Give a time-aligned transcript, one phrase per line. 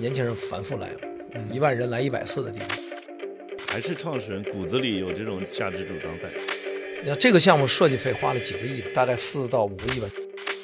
[0.00, 0.88] 年轻人反复来，
[1.52, 2.68] 一万人来一百次的地方。
[3.66, 6.30] 还是创始人骨子里有这种价值主张在。
[7.04, 10.08] 那这个项目设计费花了几个亿，大概四到五个亿吧，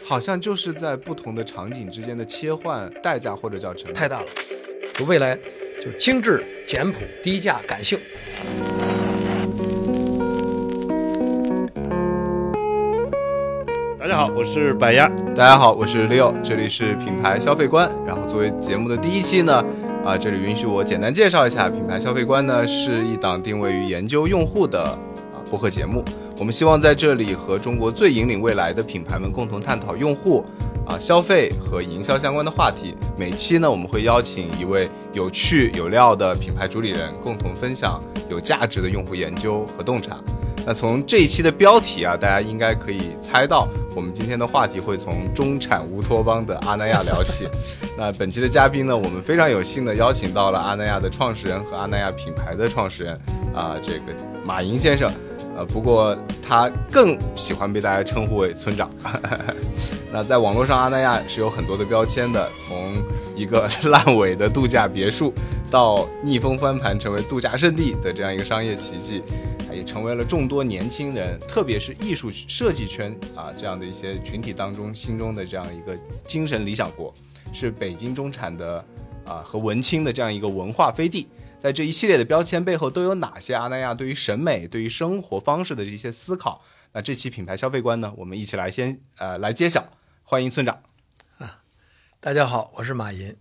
[0.03, 4.27] 好像就是在不同的场景之间的切换代价或者叫成本太大了。
[4.95, 5.39] 就未来
[5.83, 8.01] 就是精致、简朴、低价、感性。
[14.17, 15.07] 家好，我是百鸭。
[15.37, 17.87] 大家好，我是 Leo，这里是品牌消费观。
[18.07, 19.63] 然后作为节目的第一期呢，
[20.07, 26.03] 啊，这里允许我简单介绍一下，品牌消费观呢是一档定位于研究用户的啊播客节目。
[26.39, 30.43] 我们希望在这里和中国最引领未来的品牌们共同探讨用户
[30.87, 32.95] 啊消费和营销相关的话题。
[33.19, 40.17] 每期呢，我们会邀请一位有趣有料的品牌主理人，共同分享有价值的用户研究和洞察。
[40.65, 47.49] 那从这一期的标题啊，大家应该可以猜到，我们今天的话题会从中产乌托邦的阿那亚聊起。
[47.97, 53.19] 那本期的嘉宾呢，我们非常有幸的邀请到了阿那亚的创始人和阿那亚品牌的创始人
[53.55, 55.11] 啊，这个马寅先生。
[55.57, 58.91] 呃，不过他更喜欢被大家称呼为村长。
[60.13, 62.93] 那在网络上，阿那亚是有很多的标签的，从
[63.35, 65.33] 一个烂尾的度假别墅，
[65.71, 69.23] 到逆风翻盘成为度假胜地的这样一个商业奇迹，
[69.77, 75.95] 也成为了众多年轻人，特别是艺术设计圈啊这样的一些群体当中心中的这样一个
[76.27, 77.13] 精神理想国，
[77.53, 78.83] 是北京中产的
[79.27, 81.29] 啊和文青的这样一个文化飞地。
[81.61, 86.63] 在这一系列的标签背后，都有哪些阿那亚对于审美、对于生活方式的一些思考？
[86.93, 88.11] 那这期品牌消费观呢？
[88.17, 89.87] 我们一起来先呃来揭晓。
[90.23, 90.81] 欢迎村长
[91.39, 91.59] 啊！
[92.19, 93.37] 大家好，我是马寅。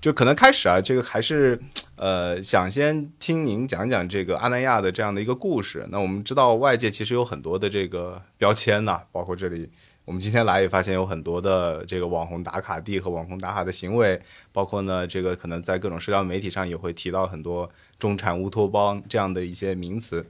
[0.00, 1.60] 就可能开始啊，这个还是
[2.00, 5.86] 呃想先听您讲讲这个阿那亚的这样的一个故事。
[5.90, 9.68] 那我们知道外界其实有很多的这个标签呐，包括这里。
[10.06, 14.18] 我们今天来也发现有很多的这个网红打卡地和网红打卡的行为，
[14.50, 20.24] 包括呢，这个可能在各种社交媒体上也会提到很多中产乌托邦这样的一些名词。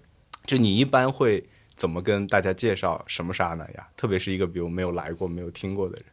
[0.44, 3.86] 就你一般会怎么跟大家介绍什么是阿那亚？
[3.96, 6.04] 特别是一个比如没有来过、没有听过的人。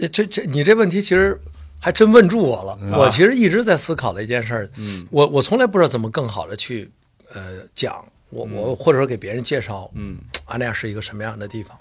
[0.12, 1.40] 这这，你这问题其实
[1.80, 2.96] 还真问住我了。
[2.96, 4.70] 我其实一直在思考的一件事儿。
[4.76, 6.90] 嗯，我我从来不知道怎么更好的去
[7.32, 8.04] 呃讲。
[8.30, 11.78] 我我或者说给别人介绍，嗯，阿那亚是一个什么样的地方？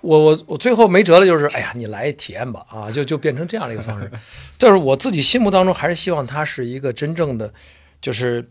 [0.00, 4.10] 我我我最后没辙了，就是哎呀，你来体验吧，啊，就就变成这样的一个方式。
[4.58, 7.54] 但是我自己心目当中还是希望它是一个真正的，
[8.00, 8.50] 就是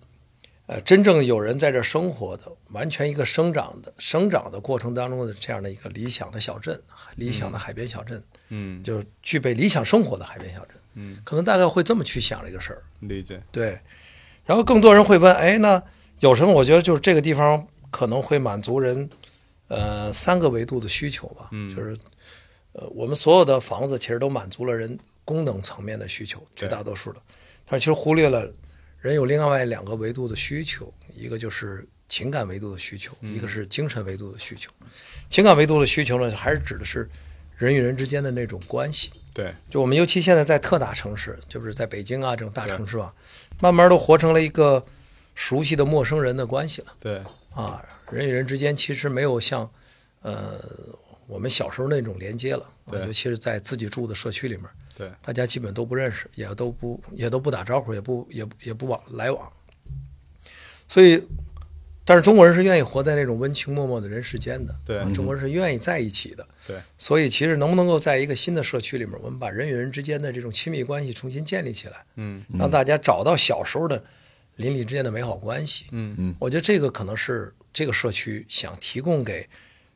[0.68, 6.82] 呃，真正有人在这生活的，完全一个生长的生长的过程当中的这样的一个理想的小镇，
[7.18, 8.39] 理想的海边小镇，嗯，
[8.84, 13.80] 就是具备理想生活的海边小镇，嗯，可能大概会这么去想这个事儿，理解对。
[14.46, 15.82] 然后更多人会问，哎，那。
[16.22, 16.52] 有什么？
[16.52, 19.10] 我觉得就是这个地方可能会满足人，
[19.70, 21.48] 呃，三个维度的需求吧。
[21.54, 21.98] 嗯，就是，
[22.74, 27.22] 呃，我们所有的房子其实都满足了人功能层面的需求，绝大多数的，
[27.66, 28.52] 但是其实忽略了
[29.00, 34.70] 人有另外两个维度的需求，一个就是情感维度的需求，一个是精神维度的需求。
[35.30, 37.10] 情感维度的需求呢，还是指的是
[37.60, 39.12] 人与人之间的那种关系。
[39.36, 43.14] 对，就我们尤其现在在特大城市，就是在北京啊这种大城市吧，
[43.62, 44.84] 慢慢都活成了一个。
[45.36, 47.24] 熟悉的陌生人的关系了，对。
[47.56, 47.82] 啊，
[48.12, 49.70] 人与人之间其实没有像，
[50.22, 50.60] 呃，
[51.28, 54.66] 我们小时候那种连接了，对，尤其是在自己住的社区里面，
[54.98, 59.50] 对，大家基本都不认识，也都不也都不打招呼，也不也也不往来往，
[60.90, 61.24] 所以，
[62.10, 74.04] 但是中国人是愿意活在那种温情脉脉的人世间的，对，中国人是愿意在一起的，对，所以其实能不能够在一个新的社区里面，我们把人与人之间的这种亲密关系重新建立起来，嗯，让大家找到小时候的。
[74.60, 76.14] 邻里之间的美好关系，嗯。
[76.18, 79.48] 嗯，我觉得这个可能是这个社区想提供给，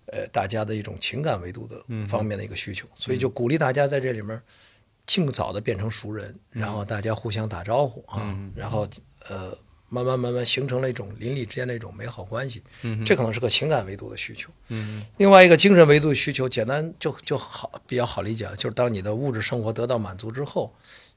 [0.06, 4.42] 呃，大家的一种情感维度的方面的一个需求，所以就鼓励大家在这里面
[5.06, 8.88] 尽早的变成熟人，然后大家互相打招呼啊，然后
[9.28, 9.54] 呃，
[9.94, 20.74] 慢慢慢慢形成了一种邻里之间的一种美好关系，嗯，这可能是个情感维度的需求，嗯，另外一个精神维度的需求，简单就就好比较好理解了，就是当你的物质生活得到满足之后。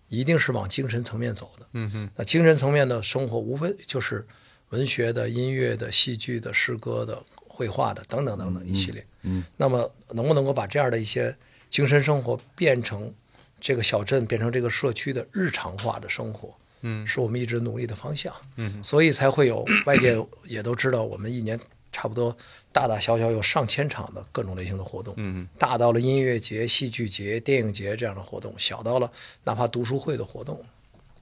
[0.09, 1.67] 一定是往精神层面走的。
[1.73, 4.25] 嗯哼，那精神层面的生活，无非就是
[4.69, 9.05] 文学的、音乐的、戏剧的、诗歌的、绘画的等等等等一系列。
[9.23, 11.37] 嗯，那么能不能够把这样的一些
[11.69, 13.13] 精神生活变成
[13.59, 16.55] 这个小镇、变成这个社区的日常化的生活？
[16.87, 18.33] 嗯，是我们一直努力的方向。
[18.57, 21.59] 嗯，所以才会有 外界也都知道，我们一年。
[21.93, 22.37] 差不多
[22.73, 29.11] 大大小小有上千场的各种类型的活动，嗯，大到了音乐节、戏剧节、电影节这样的活动，小到了
[29.45, 30.63] 哪怕读书会的活动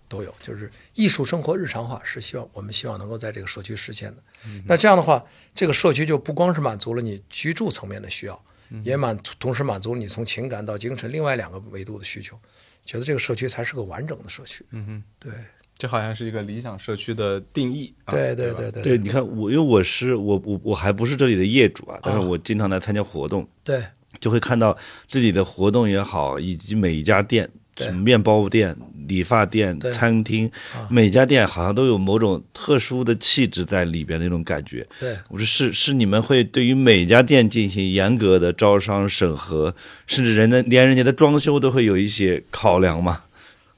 [0.09, 0.35] 都有。
[0.41, 4.23] 就是艺术生活日常化是希望我们希望能够在这个社区实现的。
[4.67, 5.25] 那这样的话，
[5.55, 8.43] 这个社区就不光是满足了你居住层面的需要，
[8.85, 12.39] 也满同时满足你从情感到精神另外两个维度的需求，
[12.85, 14.65] 觉得这个社区才是个完整的社区。
[14.71, 15.33] 嗯哼，对，
[15.77, 17.95] 这好像是一个理想社区的定义。
[18.05, 23.83] 啊、对对对对对，你看我，因为我是我我我还不是这里的业主啊，但是我经常来参加活动，对，
[24.21, 24.77] 就会看到
[25.09, 27.51] 这里的活动也好，以及每一家店。
[27.75, 27.87] 对。
[27.87, 28.77] 什么面包店、
[29.07, 30.51] 理发店、餐厅，
[30.89, 34.87] 每家店好像都有某种特殊的气质在里边那种感觉。
[34.99, 39.75] 对，我说是是你们会对于每家店进行严格的招商审核，
[40.07, 43.25] 甚至人的连人家的装修都会有一些考量吗？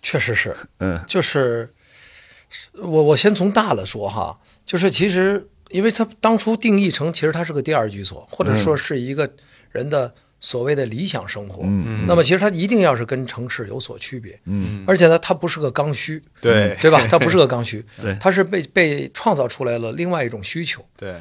[0.03, 1.69] 确实是，嗯，就是
[2.75, 9.29] 我我先从大了说哈，就是其实因为它当初定义成其实它是个第二居所，或者说是一个
[9.73, 16.77] 人的所谓的理想生活，嗯，那么其实它一定要是跟城市有所区别，嗯，而且呢，它不是个刚需，对。
[16.81, 17.06] 对吧？
[17.11, 18.17] 它不是个刚需， 对。
[18.21, 21.21] 它是被被创造出来了另外一种需求，对。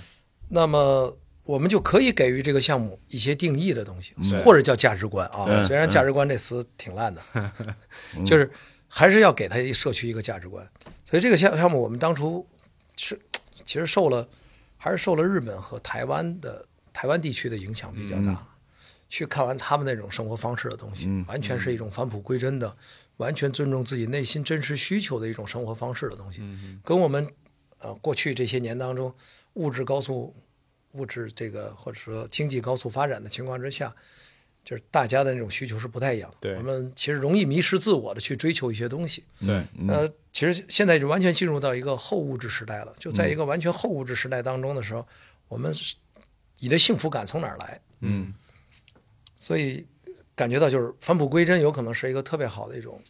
[0.49, 4.13] 那么我们就可以给予这个项目一些定义的东西，
[4.43, 5.45] 或者叫价值观啊。
[5.47, 7.21] 嗯虽然价值观这词挺烂的，
[8.25, 8.49] 就是
[8.87, 10.67] 还是要给它一社区一个价值观。
[11.05, 12.45] 所以这个项项目我们当初
[12.97, 13.17] 是
[13.63, 14.27] 其实受了
[14.77, 18.45] 还是受了日本和台湾的台湾地区的影响比较大。
[19.15, 22.75] 去看完他们那种生活方式的东西，完全是一种返璞归真的，
[23.15, 26.41] 完全尊重自己内心真实需求的一种生活方式的东西，
[26.83, 27.25] 跟我们
[27.79, 29.15] 呃过去这些年当中
[29.53, 30.35] 物质高速
[30.91, 33.95] 物质这个或者说经济高速发展的情况之下，
[34.65, 36.53] 就是大家的那种需求是不太一样的。
[36.57, 39.23] 我们其实容易迷失自我的去追求一些东西。
[39.39, 42.93] 对呃，其实现在就完全进入到一个后物质时代了。
[42.99, 45.07] 就在一个完全后物质时代当中的时候，
[45.47, 45.73] 我们
[46.59, 47.79] 你的幸福感从哪儿来？
[48.01, 48.33] 嗯，
[49.35, 49.85] 所以
[50.35, 53.01] 感觉到就是返璞归真，有可能是一个特别好的一种，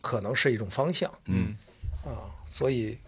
[0.00, 1.12] 可能是一种方向。
[1.26, 1.56] 嗯
[2.04, 2.98] 啊，所以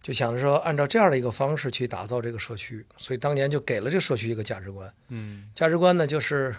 [0.00, 4.92] 就想着说，按照这样的一个方式去打造这个社区，所以当年就给了这个社区一个价值观。
[5.08, 6.54] 嗯价值观呢，就是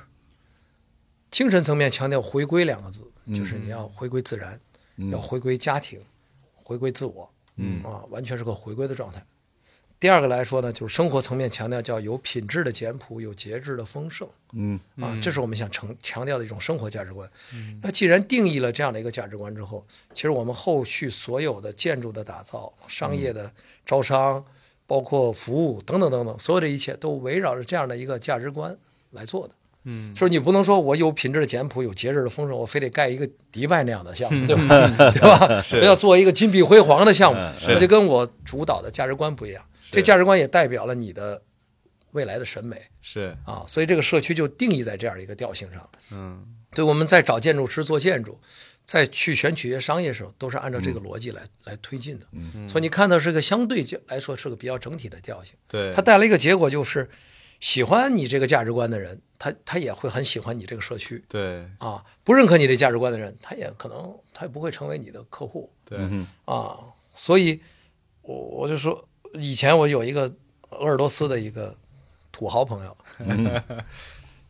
[1.30, 3.02] 精神层面强调“回归”两个字，
[3.34, 4.60] 就是你要回归自然，
[5.12, 6.02] 要回归家庭，
[6.56, 7.30] 回归自我。
[7.58, 9.26] 嗯啊，完全是个回归的状态。
[10.06, 14.30] 第二个来说呢，就是生活层面强调叫有品质的简朴，有节制的丰盛。
[14.54, 17.28] 嗯啊，这是我们想强强调的一种生活价值观。
[17.56, 23.52] 嗯那既然定义了这样的一个价值观之后，其实我们后续所有的建筑的打造、商业的
[23.84, 24.46] 招商，
[24.86, 28.78] 包括服务等等等等，所有的一切都围绕着这样的一个价值观
[29.10, 29.56] 来做的。
[29.86, 34.88] 嗯，就是你不能说我有品质的简朴，有节制的丰盛，我非得盖一个迪拜那样的项目，对吧？
[35.12, 35.64] 对吧？
[35.82, 39.64] 我要做一个金碧辉煌的项目，那就跟我主导的价值观不一样。
[39.92, 41.42] 这价值观也代表了你的
[42.12, 42.82] 未来的审美。
[43.02, 45.90] 是啊，所以这个社区就定义在这样一个调性上。
[46.12, 48.38] 嗯对，我们在找建筑师做建筑，
[48.84, 52.26] 在去选取一些商业时候，都是按照这个逻辑来、来推进的。
[52.34, 55.56] 嗯，所以你看到是个相对来说是个比较整体的调性。
[55.70, 57.10] 对它带来一个结果就是，
[57.62, 62.04] 喜欢你这个价值观的人，他他也会很喜欢你这个社区对啊。
[62.26, 65.72] 不认可你这价值观的人，他也可能他也不会成为你的客户。
[65.86, 65.98] 对
[66.44, 66.78] 啊，
[67.14, 67.62] 所以
[68.22, 69.08] 我我就说，
[69.40, 70.34] 以前我有一个
[70.70, 71.76] 鄂尔多斯的一个
[72.32, 72.98] 土豪朋友，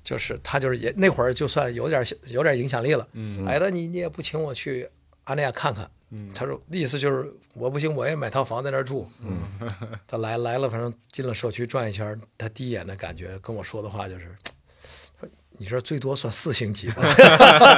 [0.03, 4.89] 就是他就是也那会儿就算有点有点影响力了，嗯，哎，那你你也不请我去
[5.25, 9.39] 阿那亚看看，嗯，他说意思就是我不行，我也买套房在那儿住，嗯，
[10.07, 14.35] 他来来了，反正进了社区转一圈，他第一眼的感觉跟我说的话就是。
[15.55, 17.01] 说你这最多算四星级吧，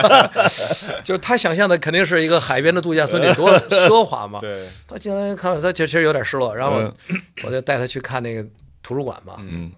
[1.04, 4.40] 就是他想象的肯定是一个海边的度假村得多奢华嘛。
[4.42, 6.92] 对他进来看，他其实有点失落，然后
[7.44, 8.46] 我就带他去看那个
[8.82, 9.36] 图书馆嘛。
[9.40, 9.72] 嗯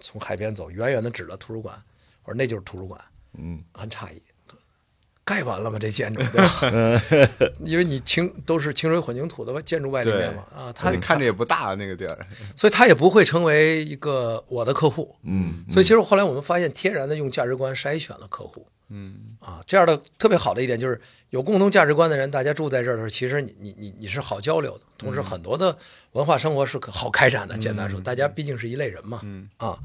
[0.00, 1.74] 从海边走，远远的指着图书馆，
[2.22, 3.00] 我说那就是图书馆，
[3.36, 4.22] 嗯很诧异，
[5.28, 5.78] 盖完了吗？
[5.78, 7.52] 这建筑对吧？
[7.62, 15.14] 因为你清都是清水混凝土的建筑外立面嘛，啊，它你看着也不大那个地儿，所以它也不会成为一个我的客户。
[15.24, 18.66] 嗯所以其实后来我们发现，天然的用价值观筛选了客户。
[18.90, 25.76] 嗯啊，这样的特别好的一点就是有共同价值观的人，大家住在这儿的时候，其实你你你你是好交流的，同时很多的
[26.12, 27.54] 文化生活是可好开展的。
[27.58, 29.78] 简单说，大家毕竟是一类人嘛，嗯啊。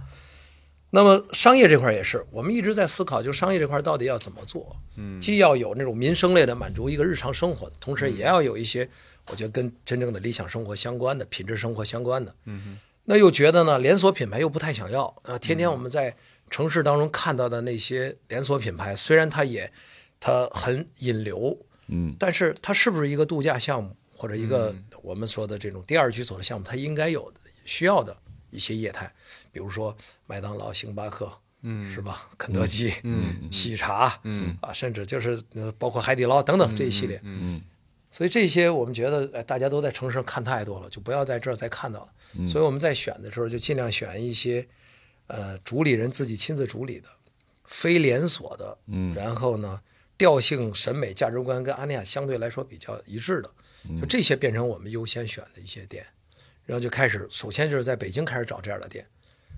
[0.96, 4.76] 那么商业这块儿也是，我们一直在思考，就商业这块儿到底要怎么做？
[4.96, 8.88] 嗯既要有那种民生类的满足一个日常生活的，同时也要有一些
[9.32, 12.36] 我觉得跟真正的理想生活相关的、品质生活相关的。
[12.46, 15.36] 嗯那又觉得呢，连锁品牌又不太想要啊。
[15.40, 16.16] 天天我们在
[16.52, 19.74] 城市当中看到的那些连锁品牌，虽然它也
[20.20, 21.58] 它很引流，
[21.88, 28.16] 嗯但是它是不是一个度假项目或者一个我们说的这种第二居所的项目，它应该有的需要的
[28.52, 29.12] 一些业态，
[29.54, 29.96] 比如说
[30.26, 31.32] 麦当劳、星巴克，
[31.62, 31.90] 嗯。
[31.90, 32.28] 是吧？
[32.38, 33.50] 肯德基，嗯。
[33.50, 34.58] 喜茶，嗯。
[34.60, 37.22] 啊，甚至就是呃包括海底捞等等这一系列。
[37.24, 37.62] 嗯
[38.16, 42.48] 所以这些我们觉得，哎，大家都在城市上看太多了，就不要在这儿再看到了。
[42.48, 44.68] 所以我们在选的时候，就尽量选一些，
[45.26, 47.08] 呃，主理人自己亲自主理的，
[47.64, 49.16] 非连锁的，嗯。
[49.16, 49.82] 然后呢，
[50.16, 53.50] 调性、审美、价值观跟阿尼亚相对来说比较一致的，
[54.00, 56.06] 就这些变成我们优先选的一些店，
[56.66, 59.08] 然后就开始，首先就是在北京开始找这样的店，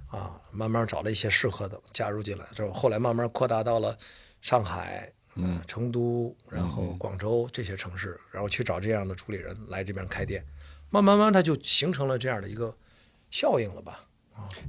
[0.07, 3.97] 啊，慢慢找了一些适合的加入进来，之后后来慢慢扩大到了
[4.41, 5.11] 上海。
[5.37, 10.41] 嗯，成都，然后广州这些城市，然后去找这样的主理人来这边开店，
[10.89, 12.73] 慢慢慢它就形成了这样的一个
[13.29, 13.99] 效应了吧？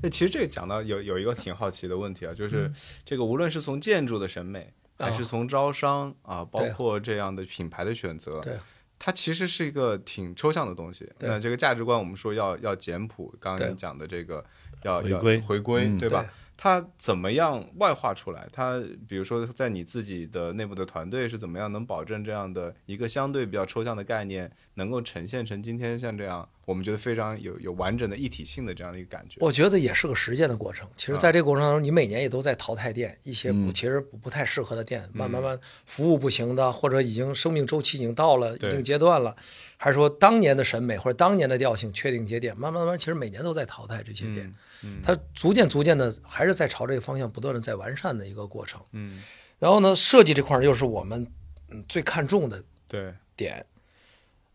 [0.02, 2.68] 那其实这个讲到有有一个挺好奇的问题啊，嗯就是
[3.04, 8.58] 这个无论是从建筑的审美，还是从招商啊，包括这样的品牌的选择，对，
[8.98, 11.08] 它其实是一个挺抽象的东西。
[11.20, 13.70] 那这个价值观，我们说要要简朴，刚刚对。
[13.70, 14.44] 你讲的这个
[14.82, 16.28] 要要回归回归，嗯对吧对？
[16.58, 18.48] 它怎么样外化出来？
[18.50, 29.38] 它比如说在你自己的内部的团队是怎么样能保证这样的一个相对比较抽象的概念，能够呈现成今天像这样我们觉得非常有有完整的一体性的这样的一个感觉？
[29.40, 30.86] 我觉得也是个实践的过程。
[30.96, 39.36] 其实，在这个过程当中，你每年也都在淘汰店，一些不其实不不太适合的店，慢慢慢服务不行的，或者已经生命周期已经到了一定阶段了，
[39.76, 44.52] 还是说当年的审美或者当年的调性确定一些店，慢慢慢慢，其实每年都在淘汰这些店。
[44.82, 48.80] 嗯它逐渐逐渐的还是在朝这个方向不断的在完善的一个过程。
[48.90, 49.22] 嗯，
[49.58, 51.26] 然后呢，设计这块儿又是我们
[51.70, 53.64] 嗯最看重的对，点。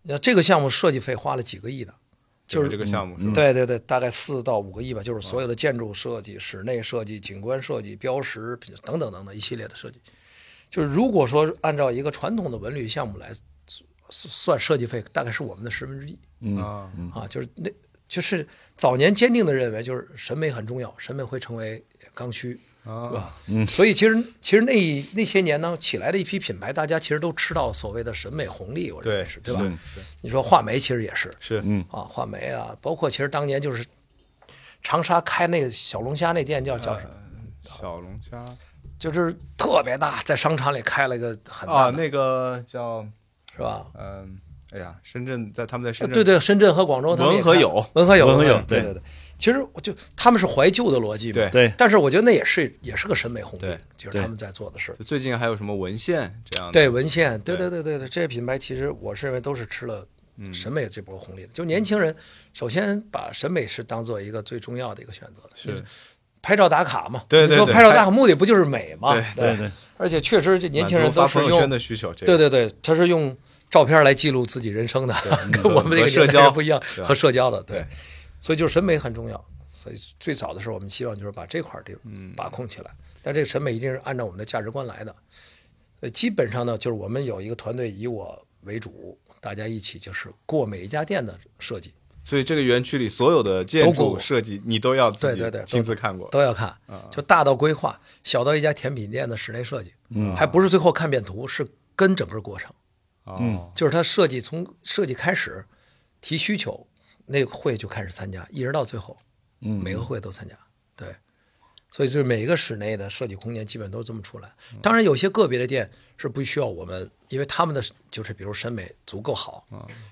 [0.04, 1.94] 那这个项目设计费花了几个亿的，
[2.52, 3.34] 就是这个项目是吧？
[3.34, 10.02] 对对对，大概四到五个亿吧，就是所有的建筑设计、室内设计、景观设计、标识等等等等一系列的设计。
[10.70, 13.34] 就是如果说按照一个传统的文旅项目来
[14.10, 17.28] 算设计费，大概是我们的十分之一嗯啊，啊。
[17.28, 17.70] 就是那，
[18.10, 21.82] 就是早年坚定的认为，就是审美很重要，审美会成为
[22.14, 23.36] 刚需，啊是吧？
[23.48, 29.62] 嗯，所以其实其实那那些年呢，起来的一批品牌，大家其实都吃到所谓的审美红利，我认为对是，对吧？
[29.62, 30.02] 是。
[30.22, 31.86] 你说画眉其实也是，是，嗯。
[31.92, 33.86] 啊，画眉啊，包括其实当年就是
[34.82, 37.12] 长沙开那个小龙虾那店叫叫什么？
[37.62, 38.44] 小龙虾。
[38.98, 43.04] 就是特别大，在商场里开了一个很大啊，那个叫
[43.56, 43.88] 是吧？
[43.98, 44.38] 嗯，
[44.74, 46.14] 哎呀，深圳在他们在深圳。
[46.14, 48.94] 对对，深圳和广州他们文和友，文和友，文和友对对。
[48.94, 49.02] 对对。
[49.42, 51.50] 其实我就他们是怀旧的逻辑嘛，对。
[51.50, 51.74] 对。
[51.76, 54.96] 但是我觉得那也是也是个审美红利就是他们在做的事。
[55.04, 56.74] 最近还有什么文献这样的？
[56.74, 57.70] 对文献，对对。
[57.70, 60.08] 对对对对，这些品牌其实我是认为都是吃了
[60.38, 61.50] 嗯审美这波红利的。
[61.54, 62.16] 就年轻人，
[62.54, 65.84] 首先把审美是当做一个最重要的一个选择的，是。
[66.44, 67.24] 拍照打卡嘛。
[67.28, 67.58] 对对对。
[67.60, 69.14] 你说拍照打卡目的不就是美嘛？
[69.14, 73.36] 对对对，而且确实这年轻人都是用，的需求，这对个对对，他是用
[73.70, 75.16] 照片来记录自己人生的，
[75.54, 77.78] 跟我们这个社交不一样，和社交的，对。
[77.80, 77.88] 对。
[78.42, 79.46] 所以就是审美很重要。
[79.66, 82.92] 所以最早的时候，我们希望就是把这块儿地嗯把控起来。
[83.24, 85.16] 但这个审美一定是按照我们的价值观来的。
[86.02, 91.94] 呃，基本上呢，就是我们有一个团队以我为主，大家一起就是过每一家店的设计
[92.24, 96.30] 所以这个园区里所有的建筑设计，你都要自己对对对亲自看过。
[96.30, 96.76] 都要看，
[97.10, 102.72] 就大到规划，小到一家甜品店的室内设计，嗯，还不是最后看遍图，是跟整个过程。
[103.24, 105.66] 哦，就是他设计从设计开始
[106.22, 106.88] 提需求，
[107.32, 109.18] 那个会就开始参加，一直到最后，
[109.62, 110.56] 嗯每个会都参加，
[110.96, 111.16] 对，
[111.92, 114.54] 所以就是每个室内的设计空间基本都是这么出来。
[114.82, 119.66] 当然，有些个别的店是不需要我们，因为他们的就是比如审美足够好，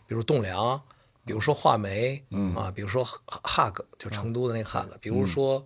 [0.08, 0.82] 比如栋梁，
[1.26, 5.66] 比如说画眉，嗯啊，比如说 Hug 就成都的那个 Hug，比如说。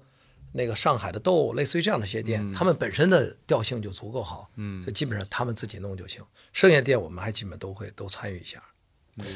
[0.56, 6.24] 那个上海的豆，类似于这样的一些店，他们本身的调性就足够好，嗯，所以基本上他们自己弄就行。
[6.52, 8.62] 剩下的店我们还基本都会都参与一下。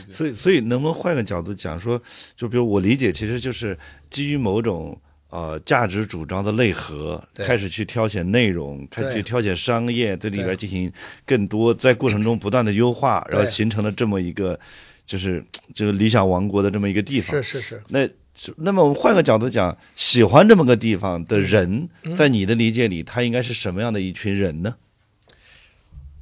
[0.10, 2.02] 所以，所以能不能换个角度讲说，
[2.36, 3.78] 就比如我理解，其实就是
[4.10, 10.92] 基于某种呃价值主张的内核，开始去挑选内容，开始去挑选商业，在里边进行
[11.26, 14.60] 更多，在过程中不断的优化，然后形成了这么一个
[15.06, 15.44] 就是
[15.76, 17.36] 这个理想王国的这么一个地方。
[17.44, 18.10] 是是是，那
[18.56, 22.16] 那么我们换个角度讲，喜欢这么个地方的人，嗯。
[22.16, 24.76] 在你的理解里，他应该是什么样的一群人呢？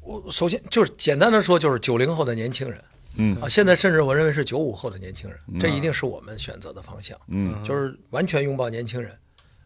[0.01, 2.79] 我首先就是简单的说，就是九零后的年轻人，
[3.17, 3.36] 嗯。
[3.41, 9.17] 啊，现在甚至我认为是九五后的年轻人，这一定是我们选择的方向，嗯，就是完全拥抱年轻人，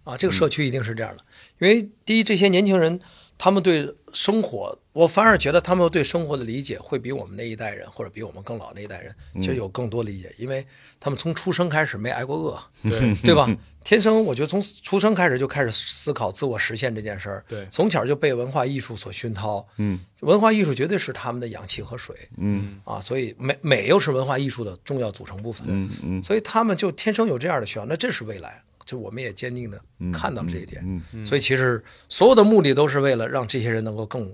[0.03, 1.24] 啊，这个社区一定是这样的，
[1.60, 3.00] 因为第一，这些年轻人
[3.38, 10.65] 他们对生活，我反而觉得他们对生活的理解会比我们那一代人或者比我们更老那一代人其实有更多理解，因为
[11.00, 13.50] 他们从出生开始没挨过饿，对对吧？
[13.82, 26.22] 天生我觉得从出生开始就开始思考自我实现这件事儿，对从小就被文化艺术所熏陶，嗯，文化艺术绝对是他们的氧气和水，嗯啊，所以美美又是文化艺术的重要组成部分，嗯嗯。
[26.22, 31.25] 所以他们就天生有这样的需要，那这是未来，就我们也坚定的看到了这一点，嗯。
[31.25, 34.29] 所以其实所有的目的都是为了让这些人能够更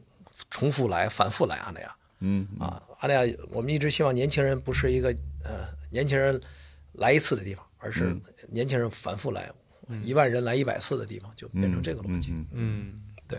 [0.50, 5.10] 重复来、反复来阿那亚嗯啊，阿那亚，我们一直希望年轻人不是一个
[5.44, 6.40] 呃年轻人
[6.94, 8.16] 来一次的地方，而是
[8.50, 9.52] 年轻人反复来。
[10.04, 12.32] 一万人来一百次的地方，就变成这个逻辑。
[12.32, 13.38] 嗯嗯，对，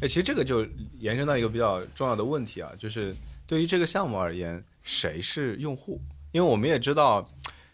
[0.00, 0.66] 哎，其实这个就
[0.98, 3.14] 延伸到一个比较重要的问题啊，就是
[3.46, 6.00] 对于这个项目而言，谁是用户？
[6.32, 7.24] 因为我们也知道，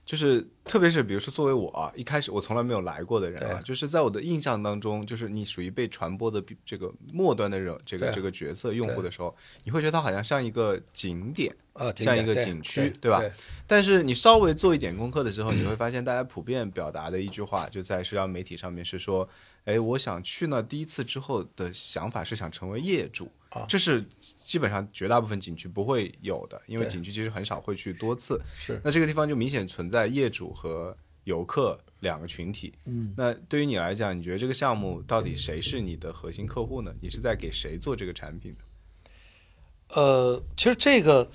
[0.05, 11.55] 就是特别是比如说作为我啊，一开始我从来没有来过的人啊，就是在我的印象当中，就是你属于被传播的比这个末端的人这个这个角色用户的时候，你会觉得它好像像一个景点。
[11.75, 13.33] 呃，像一个景区对对吧对
[13.67, 19.27] 但是你稍微做一点功课的时候，你会发现大家普遍表达的一句话，就在社交媒体上面是说
[19.65, 24.05] ：“哎，我想去呢第一次之后的想法是想成为业主。”啊这是
[24.43, 28.41] 基本上绝大部分景区不会有的，因为景区其实很少会去多次。
[28.57, 32.75] 是那这个地方就明显存在业主和游客两个群体。
[32.87, 36.93] 嗯，那对于你来讲，你觉得这个项目到底谁是你的核心客户呢？
[37.01, 40.01] 你是在给谁做这个产品的？
[40.01, 41.31] 呃，其实这个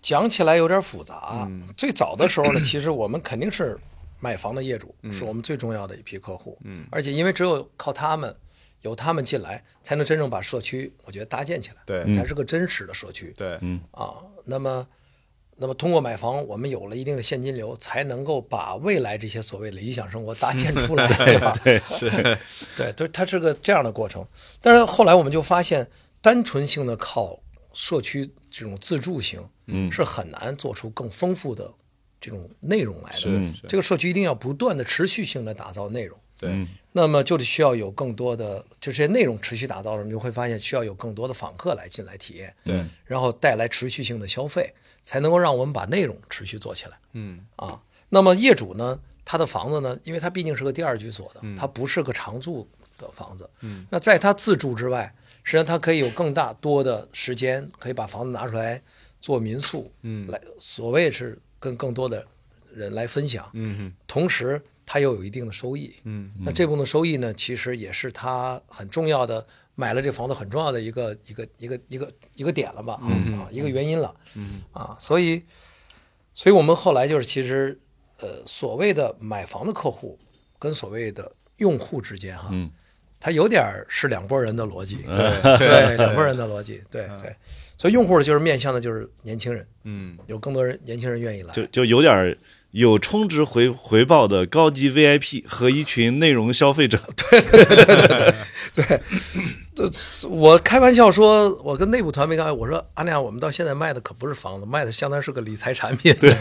[0.00, 1.46] 讲起来有点复杂。
[1.48, 3.78] 嗯最早的时候呢， 其实我们肯定是
[4.20, 6.56] 买房的业主，是我们最重要的一批客户。
[6.62, 8.36] 嗯，而且因为只有靠他们，
[8.82, 13.32] 有他们进来，才能真正把社区，我觉得搭建起来，对才是个真实的社区。
[13.36, 13.58] 对，
[13.92, 14.86] 啊，那么，
[15.56, 21.56] 那么通过买房，我们有了一定的现金流，才能够把未来这些所谓理想生活搭建出来， 对吧？
[21.62, 22.10] 对，是，
[22.76, 24.26] 对，对，它是个这样的过程。
[24.60, 25.88] 但是后来我们就发现，
[26.20, 27.38] 单纯性的靠
[27.72, 31.72] 社区这种自助型，嗯是很难做出更丰富的
[32.20, 33.22] 这种内容来的。
[33.26, 36.18] 嗯这个社区一定要不断的持续性的打造内容。
[36.42, 46.98] 对，那么就得需要有更多的，就这些内容持续打造的时候，你就会发现需要有更多的访客来进来体验，对，然后带来持续性的消费，才能够让我们把内容持续做起来。
[47.12, 47.46] 嗯。
[47.56, 47.80] 啊。
[48.08, 52.68] 那么业主呢，他的房子呢，因为他毕竟是个第二居所的，他不是个常住
[52.98, 58.82] 的房子，嗯，那在他自住之外，实际上他可以有更大多的时间，可以把房子拿出来
[59.20, 62.26] 做民宿，嗯来所谓是跟更多的
[62.74, 75.42] 人来分享，嗯同时他又有一定的收益，嗯那这部分收益呢，其实也是他很重要的买了这房子很重要的一个一个一个一个一个点了吧，啊，一个原因了，嗯啊，所以，
[76.34, 77.78] 所以我们后来就是其实，
[78.18, 80.18] 呃，所谓的买房的客户
[80.58, 82.70] 跟所谓的用户之间哈，嗯。
[83.24, 85.14] 它有点是两拨人的逻辑，对
[85.56, 87.32] 对，两拨人的逻辑，对对，
[87.78, 90.18] 所以用户就是面向的就是年轻人，嗯。
[90.26, 92.36] 有更多人年轻人愿意来，就就有点儿
[92.72, 96.98] 有充值回回报的高级 VIP 和一群内容消费者。
[97.30, 98.34] 对对对
[98.74, 99.00] 对，
[99.74, 106.14] 这我开玩笑说，我跟内部团队开玩笑，我说阿亮，我们到现在卖的可不是房子，卖的相当于是个理财产品。
[106.20, 106.34] 对，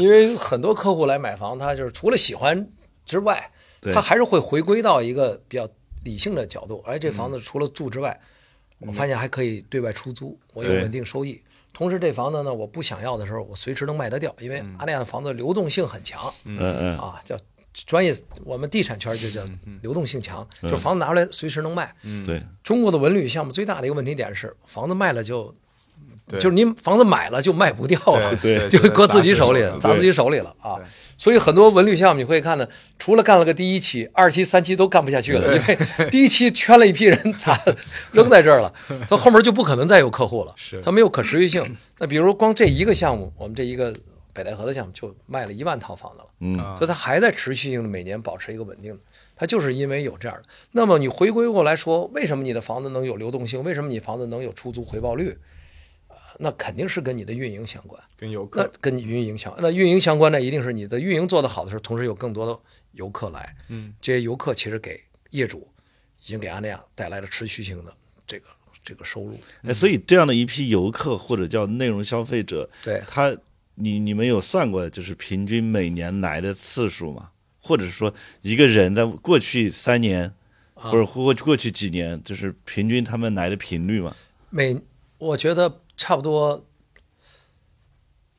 [0.00, 2.68] 因为很多客户来买房，他就是除了喜欢
[3.06, 3.52] 之外，
[3.92, 5.68] 他还是会回归到一个比较
[6.02, 6.82] 理性的角度。
[6.84, 8.20] 而这房子除了住之外，
[8.80, 11.40] 我发现还可以对外出租，我有稳定收益。
[11.72, 16.32] 同时，这房子呢，我不想要的时候，我随时能卖得掉，因为阿亮的房子流动性很强。
[16.44, 16.58] 嗯。
[16.60, 17.36] 嗯啊，叫
[17.86, 18.12] 专业，
[18.44, 19.46] 我们地产圈就叫
[19.82, 21.94] 流动性强，就是房子拿出来随时能卖。
[22.02, 25.58] 嗯，对，中国的文旅项目最大的一个问题点是，房子卖了就，对
[26.32, 30.76] 就是您房子买了就卖不掉了，对就搁自己手里了，砸自己手里了啊。
[31.16, 35.78] 所以很多文旅项目你会看呢，除了干了个第一期、二期、三期都干不下去了，因为
[36.10, 37.58] 第一期圈了一批人，砸
[38.12, 38.72] 扔在这儿了，
[39.08, 41.76] 他后面就不可能再有客户了，是它没有可持续性。
[41.98, 43.92] 那比如光这一个项目，我们这一个
[44.32, 46.24] 北戴河的项目就卖了一万套房子了。
[46.40, 49.00] 嗯啊所以它还在持续性的每年保持一个稳定的，
[49.34, 50.44] 它就是因为有这样的。
[50.70, 53.64] 那么你回归过来说，为什么你的房子能有流动性？
[53.64, 55.36] 为什么你房子能有出租回报率？
[56.38, 58.00] 呃那肯定是跟你的运营相关。
[58.16, 62.58] 跟游那客，跟你运营相，那运营相关呢，一定是你的运营做得好的时候，同时有更多的
[62.92, 63.56] 游客来。
[63.68, 65.68] 嗯，这些游客其实给业主
[66.24, 67.92] 已经给阿那亚带来了持续性的
[68.26, 68.46] 这个
[68.82, 69.38] 这个收入。
[69.62, 73.36] 哎，所以这样的一批游客或者叫内容消费者，对，他
[73.74, 77.30] 你你们有算过就是平均每年来的次数吗？
[77.60, 80.24] 或者说一个人在过去三年
[80.74, 84.16] 啊或者过过去几年，就是平均他们来的频率嘛？
[84.50, 84.80] 每
[85.18, 86.64] 我觉得差不多，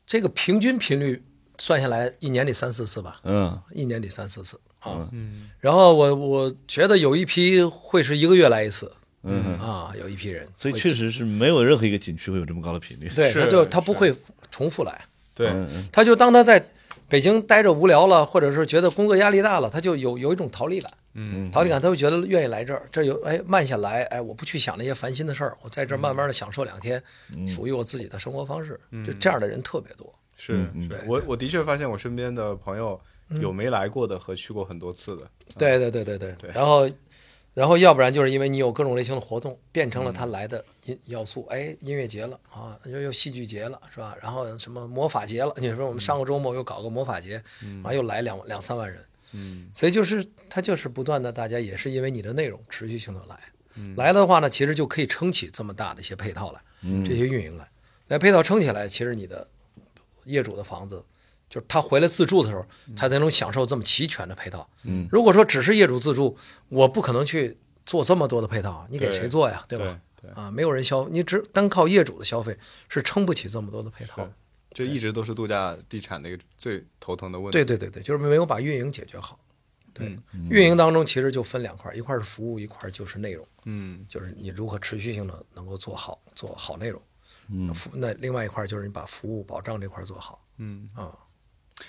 [0.08, 1.24] 这个平均频率
[1.60, 3.62] 算下来，一年得三四次吧，嗯。
[3.72, 4.60] 一年得三四次。
[4.80, 5.08] 啊。
[5.12, 5.52] 嗯。
[5.60, 8.92] 然后我我觉得有一批会是一个月来一次。
[9.22, 13.10] 嗯，啊，有一批人，所以确实是没有任何一个景区会有这么高的频率。
[13.14, 14.16] 对，是他就他不会
[14.50, 15.02] 重复来，
[15.36, 15.52] 对，
[15.92, 16.72] 他就当他在
[17.10, 20.90] 北京待着无聊了，或者是觉得工作压力大了，他就有有一种逃离感。
[21.14, 27.02] 嗯逃离感，他会觉得愿意来这儿，这儿有哎慢下来，哎，我不去想那些烦心的事儿，我在这儿慢慢的享受两天，
[27.48, 28.80] 属于我自己的生活方式。
[29.06, 30.14] 就这样的人特别多。
[30.38, 30.66] 是
[31.06, 33.00] 我我的确发现我身边的朋友
[33.42, 36.32] 有没来过的和去过很多次的，对对对对对。
[36.40, 36.90] 对然后，
[37.54, 41.46] 然后要不然就是因为你有各种类型的活动，变成了他来的因要素。
[41.50, 44.16] 哎，音乐节了啊，又又戏剧节了，是吧？
[44.22, 45.54] 然后什么魔法节了？
[45.58, 49.04] 你说我们上个周末又搞个魔法节，然后又来两两三万人。
[49.34, 53.40] 嗯所以就是它就是不断的，大家也是因为你的内容持续性的来，
[53.96, 56.60] 来了的话呢，其实就可以撑起这么大的一些配套来，
[57.06, 57.70] 这些运营来，
[58.08, 59.48] 那配套撑起来，其实你的
[60.26, 61.04] 业主的房子，
[61.50, 62.66] 就是他回来自住的时候，
[62.96, 64.68] 他才能享受这么齐全的配套。
[64.84, 66.38] 嗯，如果说只是业主自住，
[66.68, 69.64] 我不可能去做这么多的配套，你给谁做呀？
[69.68, 70.00] 对对吧？
[70.22, 72.58] 对，啊，没有人消，你只单靠业主的消费
[72.90, 74.34] 是撑不起这么多的配套的。
[74.72, 77.54] 这一直都是度假地产的一个最头疼的问题。
[77.54, 79.40] 对对对对，就是没有把运营解决好。
[79.94, 87.02] 对，嗯运营当中其实就分两块儿，一块儿是服务，一块儿就是内容，嗯就是你如何持续性的能够做好做好内容。
[87.52, 90.88] 嗯服那另外一块儿就是你把服务保障这块儿做好嗯。
[90.94, 91.12] 啊。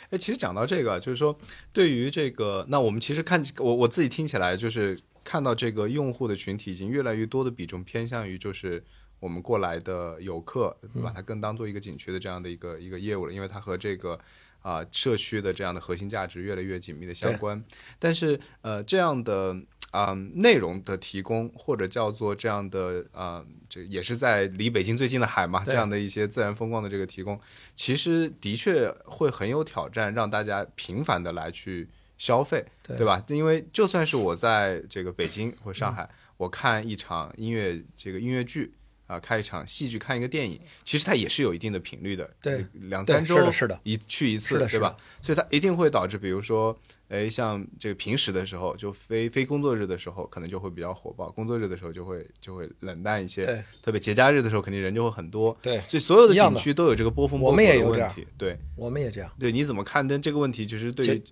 [0.09, 1.37] 哎，其实讲到这个，就是说，
[1.73, 8.83] 对于这个，那我们其实看我我自己听起来，就是看到这个用户的群体已经越来越多的比重偏向于就是
[9.21, 14.19] 我们过来的游客，把它更当做一个景区的这样的一个一个业务了，因为它和这个
[14.63, 17.63] 啊、社区的这样的核心价值越来越紧密的相关。
[17.99, 19.57] 但是呃，这样的
[19.91, 27.41] 啊、内容的提供，或者叫做这样的啊、这也是在离北京最近的海嘛，这样的一些自然风光的这个提供，
[27.75, 33.25] 其实的确会很有挑战，让大家频繁的来去消费，对对吧？
[33.29, 38.75] 因为就算是我在这个北京或上海，我看一场音乐这个音乐剧。
[39.11, 44.97] 啊，看一场戏剧，看一个电影，其实它也是有一定的频率的，对对两三周是的一去一次，对吧？
[45.21, 53.45] 所以它一定会导致，比如说，哎，像这个平时的时候，就非非工作日的时候，可能就会比较火爆；工作日的时候就会就会冷淡一些。
[53.45, 55.57] 对特别节假日的时候，肯定人就会很多。
[55.61, 58.33] 对，所以所有的景区都有这个波峰波我谷们也有这样的问题。
[58.39, 60.65] 对我们也这样，对，你怎么看但这个问题？
[60.65, 61.23] 就是对于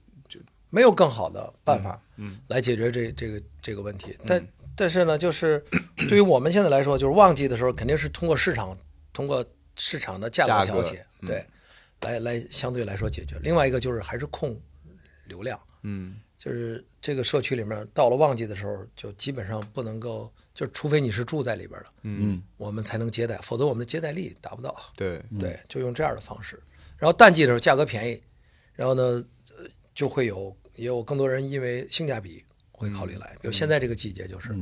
[0.71, 4.17] 没有更好的办法，嗯来解决这这个这个问题。
[4.27, 4.45] 但
[4.79, 5.63] 但是呢，就是
[6.09, 8.79] 对于我们现在来说，就是旺季的时候，肯定是通过市场，
[9.13, 11.47] 通过市场的价价格格调节，嗯对，
[12.03, 13.37] 来来相对来说解决。
[13.43, 14.59] 另外一个就是还是控
[15.25, 24.75] 流量，嗯就是这个社区里面到了旺季的时候，就基本上不能够，就除非你是住在里边的，嗯我们才能接待，否则我们的接待力达不到。
[24.97, 26.63] 对对，就用这样的方式。
[26.97, 28.23] 然后淡季的时候价格便宜，
[28.75, 29.03] 然后呢，
[29.57, 32.45] 呃就会有也有更多人因为性价比
[32.79, 33.37] 会考虑来。
[33.41, 34.55] 比如现在这个季节就是，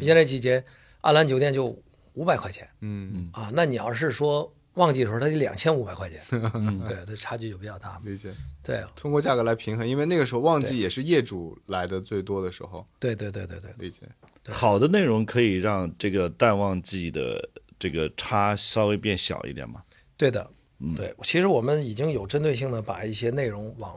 [0.00, 0.64] 现在季节
[1.00, 1.66] 安澜酒店就
[2.14, 6.20] 五百块钱嗯啊，那你要是说旺季的时候，它得两千五百块钱，
[6.88, 8.00] 对，这差距就比较大嘛。
[8.04, 8.32] 理解。
[8.62, 12.86] 对，通过价格来平衡，因为那个时候旺季也是业主来的最多的时候。
[12.98, 14.02] 对对对对对，理解。
[14.48, 19.82] 好的内容可以让这个淡旺季的这个差稍微变小一点嘛？
[20.16, 20.48] 对的，
[20.94, 21.14] 对。
[21.22, 23.96] 其实我们已经有针对性的把一些内容往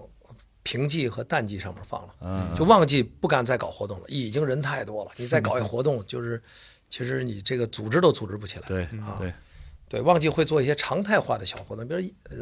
[0.68, 2.10] 平季和淡季上面放了。
[2.20, 6.44] 嗯，就旺季不敢再搞活动了，已经人太多了，你再搞一活动，就是
[6.90, 8.64] 其实你这个组织都组织不起来。
[8.68, 9.34] 对啊对，
[9.88, 12.38] 对，旺季会做一些常态化的小活动，比如呃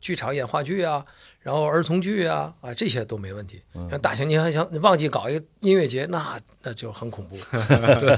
[0.00, 1.04] 剧场演话剧啊，
[1.40, 3.62] 然后儿童剧啊啊这些都没问题。
[3.90, 7.36] 像大型，你还想旺季搞一个音乐节，那那就很恐怖。
[8.00, 8.16] 对，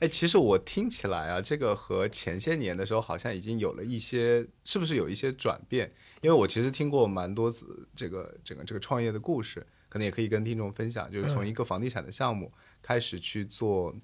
[0.00, 5.92] 哎，其实我听起来啊，这个和前些年的时候好像已经有了一些，是不是有一些转变？
[6.22, 13.94] 因为我其实听过蛮多次这个整个这个创业的故事，可能也可以跟听众分享，就是从一个房地产的项目开始去做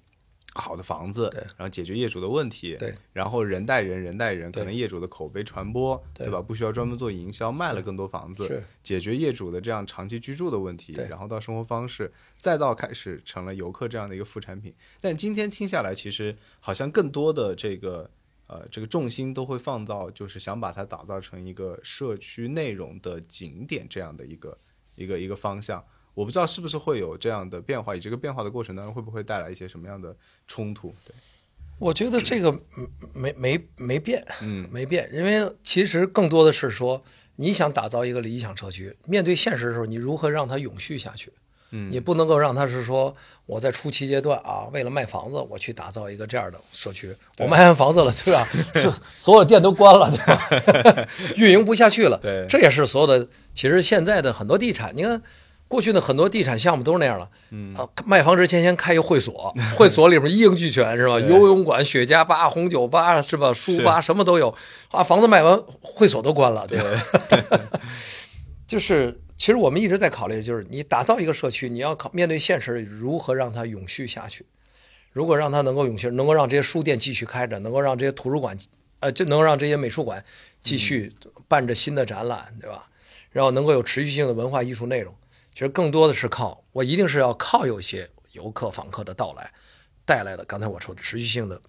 [0.57, 1.41] 好的房子，对。
[1.57, 6.27] 然后解决业主的问题，对，然后人带人，人带人，可能业主的口碑传播，对。
[6.27, 6.41] 对吧？
[6.41, 14.75] 不需要专门做营销，卖了更多房子，解决业主的这样长期居住的问题，然后到生活方式，再到开始成了游客这样的一个副产品。
[14.99, 18.09] 但今天听下来，其实好像更多的这个
[18.47, 24.57] 呃这个重心都会放到，就是想把它打造成一个社区内容的景点这样的一个
[24.95, 25.81] 一个一个方向。
[26.17, 30.15] 我不知道是不是会有这样的变化，以这个变化的过程当中会不会带来一些什么样的
[30.47, 30.91] 冲突？
[31.05, 31.13] 对，
[31.77, 37.03] 我觉得这个嗯没没没变，嗯 没变，因为其实更多的是说，
[37.35, 41.31] 你想打造一个理想社区，面对现实的时候，你如何让它永续下去？
[41.69, 48.47] 嗯你不能够让它是说我在初期阶段啊，为了卖房子，我去打造一个这样的社区，我卖完房子了，对吧？
[48.73, 51.07] 就所有店都关了，对吧？
[51.37, 53.27] 运营不下去了，对这也是所有的。
[53.53, 55.21] 其实现在的很多地产，你看。
[55.67, 61.19] 过去的很多地产项目都是那样了，嗯啊，卖房之前先开一会所， 会所里面一应俱全是吧？
[61.19, 63.53] 游泳馆、雪茄吧、红酒吧是吧？
[63.53, 64.53] 书吧什么都有，
[64.91, 67.69] 啊，房子卖完，会所都关了，对吧？
[68.67, 74.45] 就是其实我们一直在考虑，就是你打造一个社区，你要考面对现实，如何让它永续下去？
[75.11, 78.57] 如果让它能够永续，能够让这些书店继续开着，能够让这些图书馆，
[78.99, 80.23] 呃，就能让这些美术馆
[80.61, 81.11] 继续
[81.47, 82.87] 办着新的展览，对吧？
[83.31, 85.13] 然后能够有持续性的文化艺术内容。
[85.57, 89.51] 其实更多的是靠我，一定是要靠有些游客访客的到来
[90.05, 90.45] 带来的。
[90.45, 91.59] 刚才我说的持续性的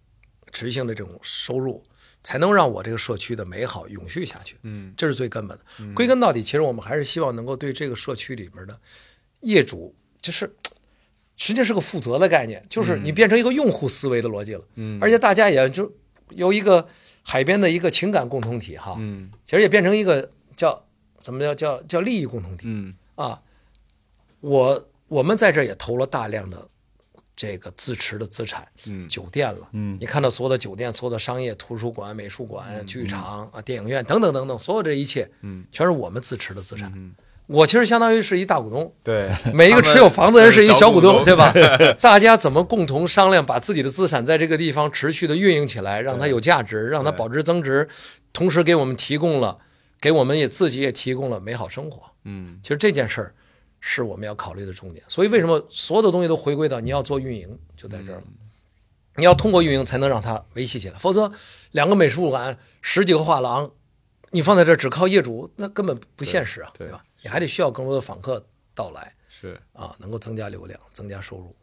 [0.53, 1.83] 持续性的这种收入，
[2.22, 4.59] 才能让我这个社区的美好永续下去。
[4.61, 5.94] 嗯，这是最根本的。
[5.94, 8.79] 归根到底，其实我们还是希望能够对这个社区里面的
[9.40, 10.55] 业主，就是
[11.38, 14.62] 实际上是个负责的概念，就是你变成一个用户思维的逻辑了。
[14.74, 15.90] 嗯，而且大家也就
[16.29, 16.87] 由一个
[17.22, 20.85] 海边的一个情感共同体哈，嗯其实也变成一个叫
[21.18, 23.40] 怎么叫叫叫利益共同体嗯啊。
[24.40, 26.66] 我我们在这儿也投了大量的
[27.37, 29.09] 这个自持的资产，嗯。
[29.09, 29.96] 酒店了，嗯。
[30.01, 36.92] 你看到所有的酒店、所有的商业、图书馆、美术馆、剧场啊、电影院等等等等，所有这一切，嗯，全是我们自持的资产。
[36.94, 37.14] 嗯，
[37.46, 41.53] 我其实相当于是一大股东，对，每一个持有房子的人是一小股东，对吧？
[42.01, 47.88] 大家怎么共同商量，把自己的资产在这个地方持续的运营起来，让它有价值，让它保值增值，
[48.33, 49.59] 同时给我们提供了，
[50.01, 52.03] 给我们也自己也提供了美好生活。
[52.24, 52.59] 嗯。
[52.62, 53.35] 其实这件事儿
[53.80, 55.04] 是我们要考虑的重点。
[55.08, 58.24] 所以为什么所有的东西都回归到你要做运营，就在这儿了。
[59.16, 61.32] 你要通过运营才能让它维系起来，否则
[61.72, 63.70] 两个美术馆、十几个画廊，
[64.30, 67.04] 你放在这儿只靠业主，那根本不现实啊，对对吧？
[67.22, 71.54] 你还得需要更多的访客到来是，啊，能够增加流量、增加收入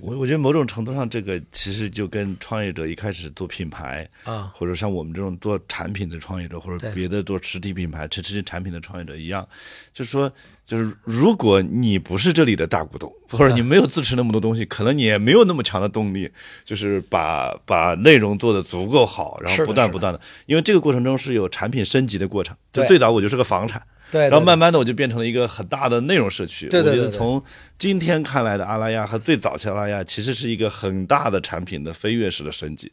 [0.00, 4.52] 我我觉得某种程度上，这个其实就跟创业者一开始做品牌，啊。
[4.54, 9.46] 或者像我们这种做产品的创业者，或者别的做实体品牌、实体产品的创业者一样，
[9.92, 10.32] 就是说，
[10.64, 16.30] 就是如果你不是这里的大股东，或者你没有自持那么多东西，可能你也没有那么强的动力，
[16.64, 22.56] 就是把把内容做得足够好，然后不断不断的，因为这个过程中是有产品升级的过程。
[22.72, 26.68] 就最早我就是个房产，对，然后慢慢的我就变成了一个很大的内容社区。
[26.68, 27.42] 对对对对我觉得从
[27.78, 32.90] 今天看来的阿拉亚和最早期阿拉亚，其实是一个很大的产品的飞跃式的升级。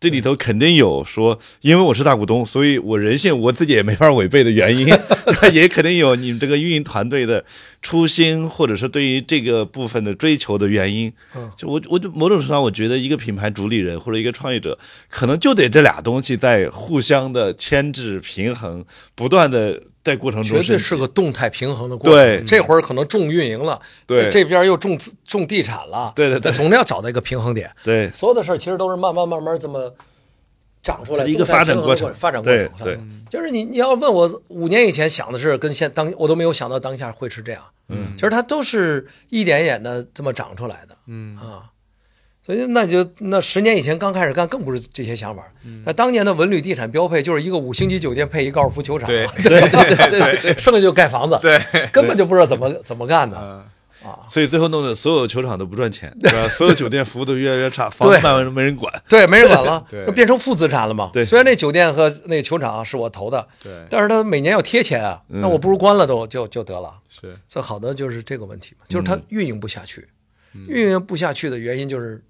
[0.00, 4.86] 这里头肯定有说，因为我是大股东，所以我人性我自己也没法违背的原因，
[5.52, 7.44] 也肯定有你们这个运营团队的
[7.82, 11.12] 初心，或者是对于这个部分的追求的原因。
[11.34, 18.84] 嗯就我我就某种程度上，我觉得一个品牌主理人或者一个创业者，可能就得这俩东西在互相的牵制、平衡，
[19.16, 22.14] 不断的在过程中绝对是个动态平衡的过程。
[22.14, 27.70] 对这会儿可能重运营了，对这边又重资重地产了，对对对总得要找到一个平衡点。
[27.84, 29.94] 对所有的事儿其实都是慢慢慢慢这么
[30.82, 32.68] 长出来，一个发展过程发展过程。
[32.78, 32.98] 对对
[33.30, 37.62] 就是你你要问我五年以前想的是跟现当我都没有想到当下会是这样。
[37.90, 40.96] 嗯，其实它都是一点一点的这么长出来的。
[41.06, 41.70] 嗯啊。
[42.48, 45.44] 所以那就那十年以前刚开始干，更不是这些想法。
[45.66, 45.82] 嗯。
[45.84, 51.60] 那当年的文旅地产标配就是一个五星级酒店配一高尔夫球场，对 对对 对，剩下就盖房子，对，
[51.92, 53.36] 根本就不知道怎么怎么干的。
[53.38, 53.62] 嗯
[54.26, 56.48] 所以最后弄得所有球场都不赚钱，对吧？
[56.48, 58.90] 所有酒店服务都越来越差，房子对卖完没人管。
[59.06, 60.06] 对，没人管了，对。
[60.12, 61.10] 变成负资产了嘛。
[61.12, 61.22] 对。
[61.22, 65.42] 虽然那酒店和那球场是我投的，对，但是他每年要贴钱啊，嗯。
[65.42, 66.94] 那我不如关了都就就得了。
[67.10, 69.06] 是，最好的就是这个问题嘛，就是嗯。
[69.06, 70.08] 它运营不下去，
[70.68, 72.22] 运营不下去的原因就是，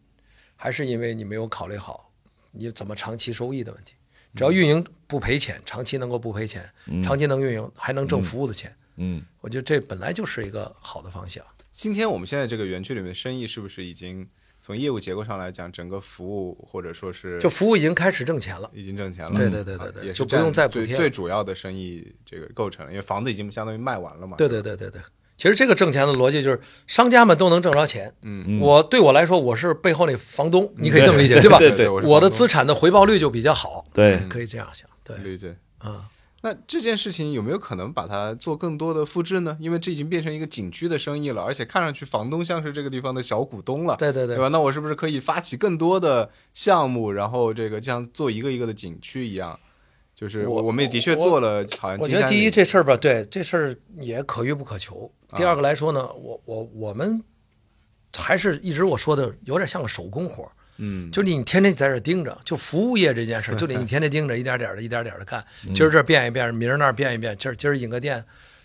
[0.61, 2.13] 还是因为你没有考虑好
[2.51, 3.95] 你怎么长期收益的问题。
[4.35, 6.69] 只要运营不赔钱，长期能够不赔钱，
[7.03, 11.43] 长期能运营还能挣服务的钱，嗯，我觉得这本来就是一个好的方向。
[11.73, 14.29] 今天我们现在这个园区里面的生意是不是已经
[14.61, 19.35] 从业务结构上来讲，整个服务或者说是就服务已经开始挣钱了，已经挣钱了？
[19.35, 24.37] 对对对对啊对就不用再补贴最主要的生意这个构成了，因为房子已经相当于卖完了嘛。
[24.37, 25.01] 对对对对对。
[25.39, 31.59] 其实这个挣钱的逻辑就是商家们都能挣着钱，嗯，我对我来说我是背后那房东，你可以这么理解， 对吧？
[31.59, 35.57] 对对我的资产的回报率就比较好，对可以这样想，对，理解。
[35.79, 36.11] 啊。
[36.41, 39.57] 那这件事情有没有可能把它做更多的复制呢？
[39.61, 44.49] 因为这已经变成一个景区的生意了，而且看上去房东像是这个地方的小股东了，对对对对吧？
[44.49, 49.59] 那我是不是可以发起更多的项目，然后这个像做一个一个的景区一样？
[50.19, 55.09] 就是我我们也的确做了，好像我觉得第一这事儿吧，对这事儿也可遇不可求。
[55.31, 57.23] 啊第二个来说呢，我我我们
[58.17, 65.45] 还是一直我说的有点像个手工活儿，嗯，就是你天天在这儿盯着，就服务业这件事儿，就得你天天盯着，一点点的，一点点的干。
[65.73, 68.25] 今儿这儿变一变，明儿那儿变一变，今儿今儿引个店，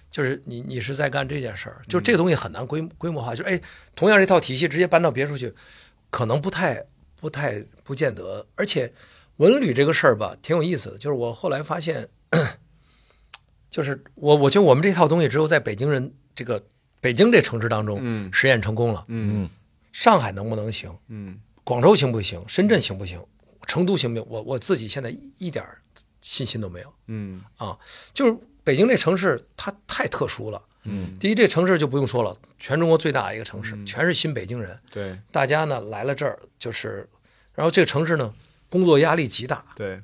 [0.09, 3.35] 就是你你是在干这件事儿，就这个东西很难规规模化。
[3.35, 3.61] 就是哎，
[3.95, 5.53] 同样这套体系直接搬到别处去，
[6.09, 6.83] 可能不太
[7.21, 8.43] 不太不见得。
[8.55, 8.91] 而且
[9.37, 12.07] 文旅这个事儿吧，挺有意思的，就是我后来发现，
[13.69, 16.63] 就是我我觉得我们这套东西只有在北京人这个
[17.01, 19.05] 北京这城市当中嗯实验成功了。
[19.07, 19.49] 嗯
[19.91, 20.95] 上海能不能行？
[21.07, 22.43] 嗯广州行不行？
[22.47, 23.23] 深圳行不行？
[23.67, 24.27] 成都行不行？
[24.29, 25.65] 我我自己现在一一点
[26.21, 27.77] 信心都没有嗯啊！
[28.13, 30.61] 就是北京这城市，它太特殊了。
[30.85, 34.77] 嗯，第一，这城市就不用说了，全中国最大的一个城市，全是新北京人。
[34.91, 37.09] 对大家呢来了这儿，就是，
[37.53, 38.33] 然后这个城市呢，
[38.73, 40.01] 工作压力极大，对。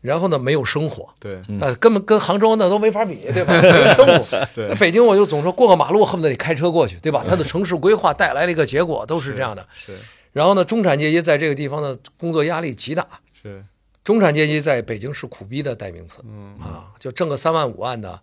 [0.00, 1.42] 然后呢没有生活，对。
[1.60, 3.60] 呃，根本跟杭州那都没法比， 对吧？
[3.60, 4.48] 没有生活。
[4.54, 4.72] 对。
[4.76, 7.24] 北京我就总说过个马路恨不得得开车过去，对吧？
[7.28, 9.66] 它的城市规划带来了一个结果，都是这样的。
[9.84, 9.96] 是
[10.32, 13.04] 然后呢，中产阶级在这个地方的工作压力极大，
[13.42, 13.64] 是。
[14.04, 16.56] 中产阶级在北京是苦逼的代名词，嗯。
[16.60, 18.20] 啊，就挣个三万五万的，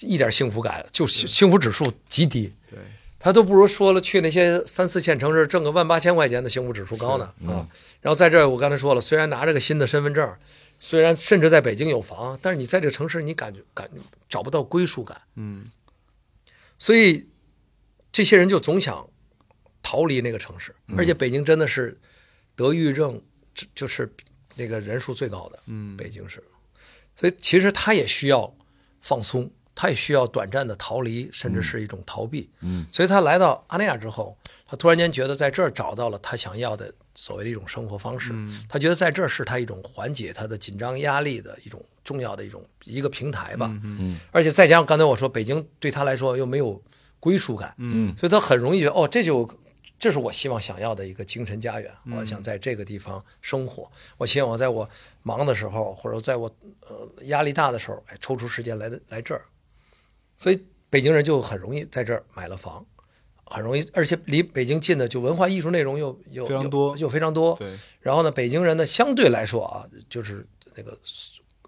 [0.00, 2.78] 一点幸福感，就幸幸福指数极低，对，
[3.18, 7.24] 他都不如说了去那些三四线城市挣个万八千块钱的幸福指数高呢。
[7.46, 7.66] 啊。
[8.00, 10.32] 然后在这儿，我刚才说了，虽然拿着个新的身份证，
[10.78, 13.90] 虽然甚至在北京有房，但是你在这个城市你感觉感
[14.28, 15.68] 找不到归属感，嗯。
[16.78, 17.28] 所以
[18.12, 19.04] 这些人就总想
[19.82, 21.98] 逃离那个城市，而且北京真的是
[22.54, 23.20] 得抑郁症
[23.52, 24.08] 就就是
[24.54, 25.96] 那个人数最高的，嗯。
[25.96, 26.40] 北京市，
[27.16, 28.54] 所以其实他也需要
[29.00, 32.50] 放松，他也需要短暂的逃离，甚至是一种逃避。
[32.62, 34.36] 嗯，所以他来到阿那亚之后，
[34.66, 38.32] 他突然间觉得在这儿找到了他想要的所谓的一种生活方式。
[38.34, 43.70] 嗯他觉得在这儿是他一种缓解他的紧张压力的一种重要的一种一个平台吧。
[43.84, 46.82] 嗯而且再加上刚才我说，北京对他来说又没有
[47.20, 49.48] 归属感，嗯所以他很容易觉得哦，这就
[49.96, 51.88] 这是我希望想要的一个精神家园。
[52.06, 54.88] 嗯我想在这个地方生活，我希望我在我
[55.22, 56.52] 忙的时候，或者在我
[56.88, 59.44] 呃压力大的时候，哎，抽出时间来来这儿。
[60.38, 62.86] 所以北京人就很容易在这儿买了房，
[63.44, 66.96] 很容易，而且离北京近的就文化艺术内容又又又非常多。
[66.96, 67.56] 又非常多。
[67.58, 67.68] 对，
[68.00, 70.46] 然后呢，北京人呢相对来说啊，就是
[70.76, 70.96] 那个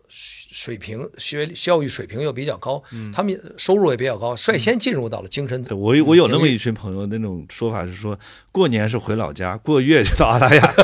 [0.09, 8.19] 水平学教育水平又比较高，他们收入也比较高，率先进入到了精神对我我有那么一群朋友，那种说法是说，
[8.53, 10.75] 过年是回老家，过月就到阿拉亚。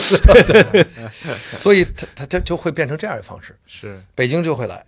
[1.53, 4.03] 所以他他他就会变成这样的方式，是。
[4.15, 4.85] 北京就会来。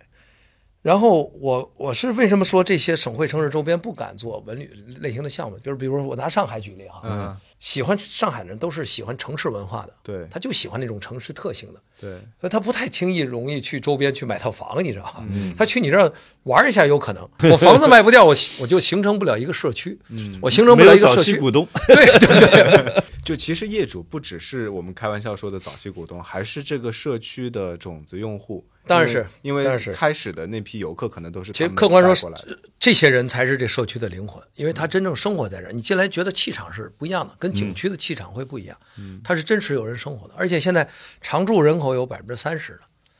[0.81, 4.69] 然后我我是为什么说这些省会城市周边不敢做文旅
[5.01, 5.57] 类型的项目？
[5.59, 15.25] 就是比如说我拿上海举例哈，嗯喜欢上海的人都是喜欢城市文化的，对他就喜欢那种城市特性的，对所以他不太轻易容易去周边去买套房，你知道吧？
[15.29, 16.09] 嗯他去你这儿
[16.43, 21.33] 玩一下有可能，我房子卖不掉，我 我就形成不了一个社区，嗯我形成不了一个社区。
[21.33, 28.65] 期股东，对对对， 就其实业主不只是我们开玩笑说的早期股东，还是这个社区的种子用户。
[28.89, 32.33] 当然是因为开始的那批游客可能都是其实客观说
[32.79, 38.75] 这些人才是这社区的灵魂，因为他真正生活在这儿，你进来觉得气场是不一样的，跟景区的气场会不一样。
[38.97, 40.89] 嗯，他是真实有人生活的，而且现在
[41.21, 42.79] 常住人口有百分之三十的，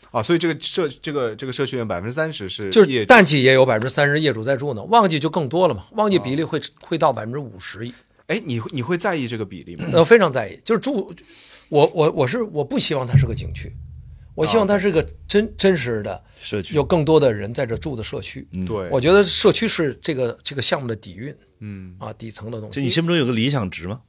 [0.10, 7.80] 啊，所以这个社这个这个社区有百分之三十是就是淡季也有百分之三十业主在住呢，旺季就更多了嘛，旺季比例会会到百分之五十，
[8.28, 9.86] 哎，你会你会在意这个比例吗？
[9.94, 11.14] 呃，非常在意，就是住，
[11.70, 13.72] 我我我是我不希望它是个景区，
[14.40, 18.48] 我希望它是个真真实的社区有更多的人在这住的社区。
[18.66, 22.90] 对，我觉得社区是这个这个项目的底蕴嗯啊，底层的东西就你。
[22.90, 24.00] 心目中有个理想值吗？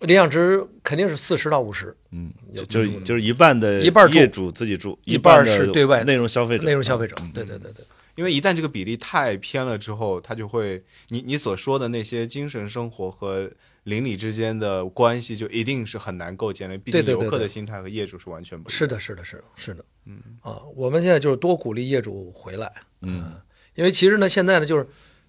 [0.00, 7.14] 理想值肯定是四十到五十，嗯，有就就是就是一半的一半业主自己住，一半的是对外内容消费者，内容消费者。
[7.32, 7.84] 对对对对，
[8.16, 13.50] 因为一旦这个比例太偏了之后，它就会你你所说的那些精神生活和
[13.86, 16.78] 邻里之间的关系，就一定是很难构建的。
[16.78, 18.78] 毕竟游客的心态和业主是完全不一样。
[18.78, 19.84] 是的，是的，是的，是的。
[20.04, 22.70] 嗯啊，我们现在就是多鼓励业主回来，
[23.00, 23.32] 嗯，
[23.74, 24.86] 因为其实呢，现在呢，就是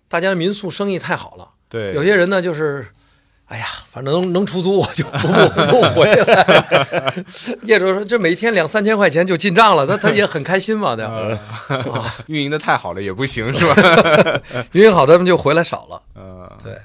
[0.07, 2.85] 大家民宿生意太好了，对，有些人呢就是。
[3.47, 7.23] 哎呀，反正能能出租我就不不不回来。
[7.63, 12.13] 业主说这每天两三千块钱就进账了，那他也很开心嘛，对吧？
[12.27, 14.41] 运营的太好了也不行，是吧？
[14.73, 16.01] 运营好他们就回来少了。
[16.15, 16.77] 嗯，对，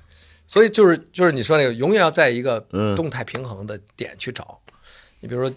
[0.52, 4.60] 所以就是就是你说那个，永远要在一个嗯动态平衡的点去找。
[5.20, 5.56] 你比如说，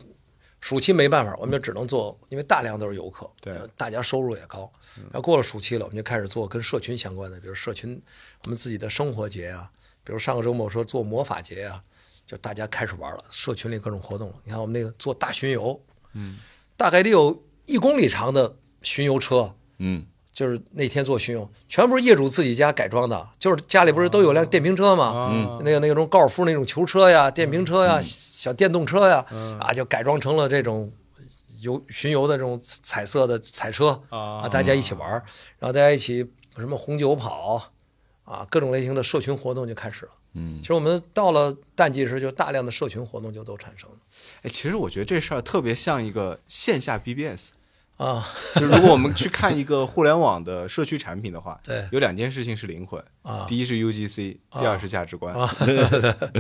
[0.62, 4.71] 暑期没办法，我们就只能做，因为大量都是游客，对呃大家收入也高。
[5.12, 8.01] 然后过了暑期了，我们就开始做跟社群相关的，比如社群
[8.45, 9.69] 我们自己的生活节啊，
[10.05, 11.84] 比如上个周末说做魔法节啊，
[12.25, 14.36] 就大家开始玩了，社群里各种活动了。
[14.45, 15.77] 你看我们那个做大巡游，
[16.13, 16.38] 嗯，
[16.77, 25.29] 大概得有一公里长的巡游车，嗯，就是那天做巡游，全部是业主自己家改装的，就是家里不是都有辆电瓶车吗？
[25.31, 29.25] 嗯那个那种高尔夫那种球车呀、电瓶车呀、小电动车呀，
[29.61, 30.91] 啊，就改装成了这种
[31.61, 35.23] 游巡游的这种彩色的彩车啊大家一起玩儿，
[35.57, 37.71] 然后大家一起什么红酒跑
[38.25, 40.11] 啊，各种类型的社群活动就开始了。
[40.33, 43.95] 嗯其实我们到了淡季时，就大量的社群活动就都产生了
[44.41, 47.51] 哎，其实我觉得这事儿特别像一个线下 BBS。
[47.97, 55.78] 啊， 就如果我们去看一个互联网的社区产品的话，对有两件事情是灵魂啊第一是 UGC，第二是价值观，啊对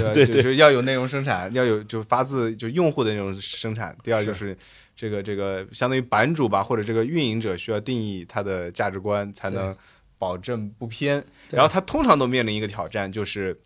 [0.03, 0.13] 吧？
[0.13, 3.95] 就是要有内容生产，要有就发自就用户的那种生产。
[4.03, 4.57] 第二就是
[4.95, 9.73] 这个这个相当于版主吧，或者这个运营者需要定义他的价值观，才能
[10.17, 11.23] 保证不偏。
[11.51, 13.57] 然后他通常都面临一个挑战，就是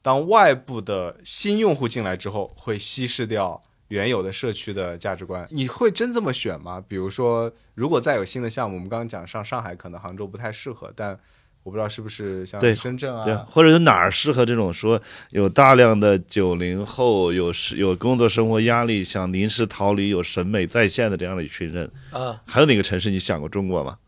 [0.00, 3.62] 当外部的新用户进来之后，会稀释掉。
[3.88, 6.82] 原有的社区的价值观，你会真这么选吗？
[6.88, 11.18] 比如说，如果再有新的项目，我们刚刚讲上上海，可能杭州不太适合，但
[11.62, 21.90] 我不知道是不是像对深圳对，啊，或者有哪儿适合这种说有大量的九零后有是有工作生活压力，想临时逃离，有审美在线的这样的一群人？
[22.10, 23.98] 啊，还有哪个城市你想过中国吗？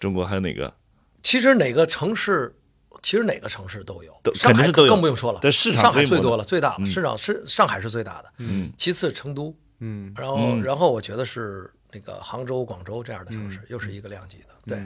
[0.00, 0.74] 中国还有哪个？
[1.22, 2.54] 其实哪个城市，
[3.02, 10.14] 其实哪个城市都有，都上海是更不用说了，但市场上海规模呢最多了，最大了，市场是上海是最大的，嗯，其次成都，嗯。
[10.16, 14.80] 然后然后我觉得是那个杭州、广州这样的城市，又是一个量级的，对，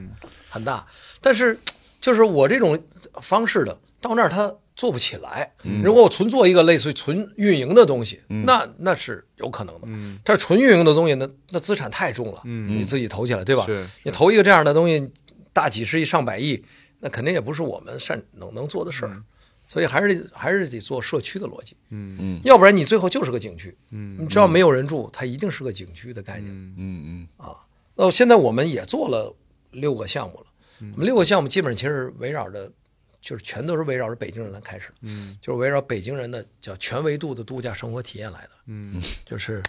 [0.48, 0.86] 很大。
[1.20, 1.58] 但是
[2.00, 2.82] 就是我这种
[3.20, 5.52] 方式的，到那儿它做不起来。
[5.82, 9.82] 如果我纯做一个类似于纯运营的东西，那那是有可能的。
[9.84, 10.18] 嗯。
[10.24, 12.78] 但是纯运营的东西，那那资产太重了，嗯。
[12.78, 13.66] 你自己投起来，对吧？
[13.66, 13.86] 是。
[14.04, 15.10] 你投一个这样的东西，
[15.52, 16.64] 大几十亿、上百亿，
[17.00, 19.22] 那肯定也不是我们善能能做的事儿。
[19.68, 22.16] 所以还是还是得做社区的逻辑，嗯。
[22.20, 22.40] 嗯。
[22.44, 23.76] 要不然你最后就是个景区。
[23.90, 24.16] 嗯。
[24.20, 26.52] 你只要没有人住，它一定是个景区的概念。
[26.52, 26.74] 嗯。
[26.78, 27.56] 嗯啊
[27.96, 29.34] 那现在我们也做了
[29.72, 30.46] 六个项目了，
[30.92, 32.70] 我们六个项目基本上其实围绕着，
[33.20, 35.36] 就是全都是围绕着北京人来开始，嗯。
[35.42, 39.02] 就是围绕北京人的叫全维度的度假生活体验来的，嗯。
[39.24, 39.60] 就是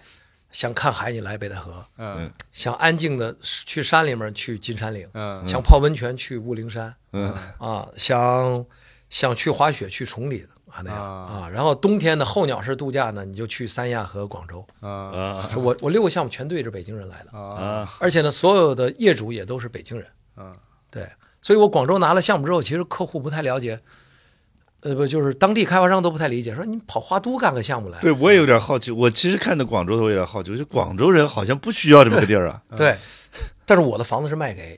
[0.52, 2.32] 想看海你来北戴河，嗯。
[2.52, 5.48] 想安静的去山里面去金山岭，嗯。
[5.48, 7.34] 想泡温泉去雾灵山，嗯。
[7.60, 8.66] 啊，想
[9.10, 11.34] 想去滑雪去崇礼啊那样啊。
[11.34, 14.90] 啊，然后冬天的候鸟式度假呢，你就去三亚和广州，啊。
[14.90, 15.50] 啊。
[15.56, 17.38] 我我六个项目全对着北京人来的。
[17.38, 17.42] 啊。
[17.42, 17.90] 啊！
[18.00, 20.54] 而且呢，所有的业主也都是北京人，啊
[20.90, 21.10] 对，
[21.42, 23.82] 所以我广州拿了项目之后，其实客户不太了解，
[24.82, 32.62] 呃，不就是当地开发商都不太理解，说你跑花都干个项目来，对我也有点好奇，我其实看到广州的我有点好奇，我觉得广州人好像不需要这么个地儿啊。
[32.76, 32.96] 对，
[33.66, 34.78] 但是我的房子是卖给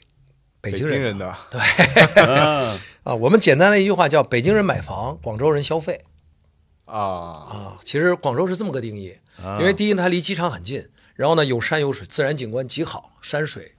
[0.61, 3.13] 北北京人的京人的啊 啊。
[3.13, 6.05] 我们简单的一句话叫北京人买房，广州人消费
[6.85, 7.77] 啊啊。
[7.83, 13.75] 其实广州是这么个定义，啊因为第一呢，它离机场很近，然后呢有山有水，自然景观极好，山水，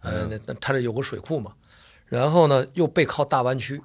[0.00, 1.52] 呃，那那它这有个水库嘛，
[2.06, 3.80] 然后呢又背靠大湾区，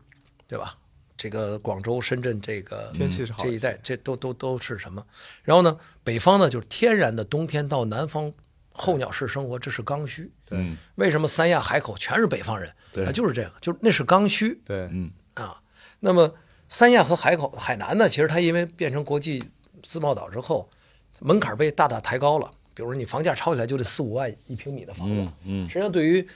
[0.47, 0.77] 对吧？
[1.17, 5.05] 这个广州、深圳这个天气是好这一带，这都都都是什么？
[5.43, 8.31] 然后呢，北方呢就是天然的冬天到南方
[8.71, 10.29] 候鸟式生活，这是刚需。
[10.47, 12.69] 对为什么三亚海口全是北方人？
[12.91, 15.61] 对啊，就是这样，就是那是刚需对嗯啊。
[16.01, 16.35] 那么
[16.67, 19.41] 三亚和海口、海南呢，其实它因为变成国际
[19.81, 20.69] 自贸岛之后，
[21.21, 22.51] 门槛被大大抬高了。
[22.73, 26.27] 比如说你房价炒起来就得四五万一平米的房子，嗯嗯实际上对于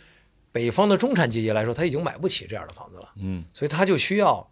[0.53, 4.48] 北方的中产阶级来说，他已经买不起这样的房子了，嗯所以他就需要。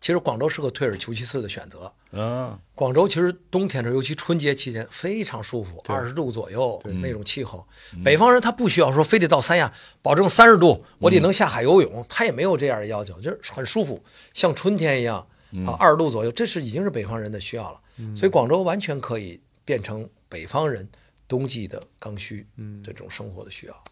[0.00, 1.92] 其实广州是个退而求其次的选择。
[2.12, 7.66] 啊广州其实冬天的时候，尤其春节期间非常舒服，二十度左右那种气候。
[8.04, 15.18] 北方人他不需要说非得到三亚，保证三十度，我得能下海游泳，他也没有这样的要求，就是很舒服，像春天一样
[15.66, 17.80] 啊，二十度左右，这是已经是北方人的需要了。
[18.16, 20.88] 所以广州完全可以变成北方人
[21.26, 22.46] 冬季的刚需，
[22.82, 23.84] 这种生活的需要，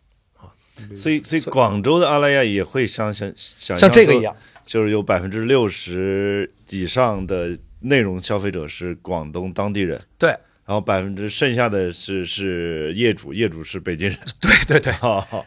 [0.97, 4.37] 所以所以广州的阿拉亚也会像像想说像这个一样。
[4.65, 10.37] 就是有百分之六十以上的内容消费者是广东当地人，对
[10.67, 14.19] 然后百分之剩下的是是业主，业主是北京人。
[14.43, 14.93] 对对对，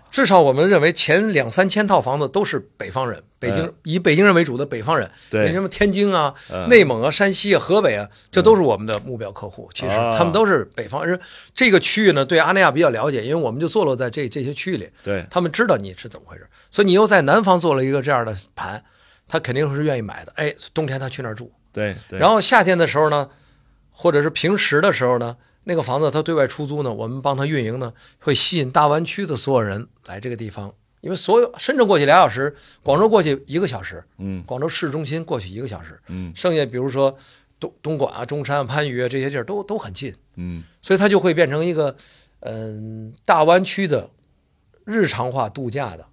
[0.09, 5.51] 至少我们认为前两三千套房子都是北方人，北京、以北京人为主的北方人，对。
[5.51, 6.69] 什么天津啊、嗯。
[6.69, 9.69] 内蒙啊、山西啊、河北啊，这都是我们的目标客户。
[9.73, 10.17] 其实啊。
[10.17, 11.19] 他们都是北方人。
[11.53, 18.81] 这个区域呢，对阿那亚比较了解，因为我们就坐落在这这些区域里，对，他们知道你是怎么回事，所以你又在南方做了一个这样的盘，
[19.27, 20.31] 他肯定是愿意买的。
[20.37, 23.29] 哎，冬天他去那儿住，对对，然后夏天的时候呢，
[24.01, 25.35] 或者是平时的时候呢，
[25.65, 36.31] 那个房子它对外出租呢，我们帮他运营呢，会吸引大湾区的所有人来这个地方，因为所有深圳过去俩小时，广州过去一个小时，嗯广州市中心过去一个小时，嗯。
[36.33, 37.13] 剩下比如说
[37.59, 40.63] 东东莞啊、中山、番禺啊这些地儿都都很近，嗯。
[40.81, 41.93] 所以它就会变成一个
[42.39, 44.09] 嗯大湾区的
[44.85, 46.05] 日常化度假的，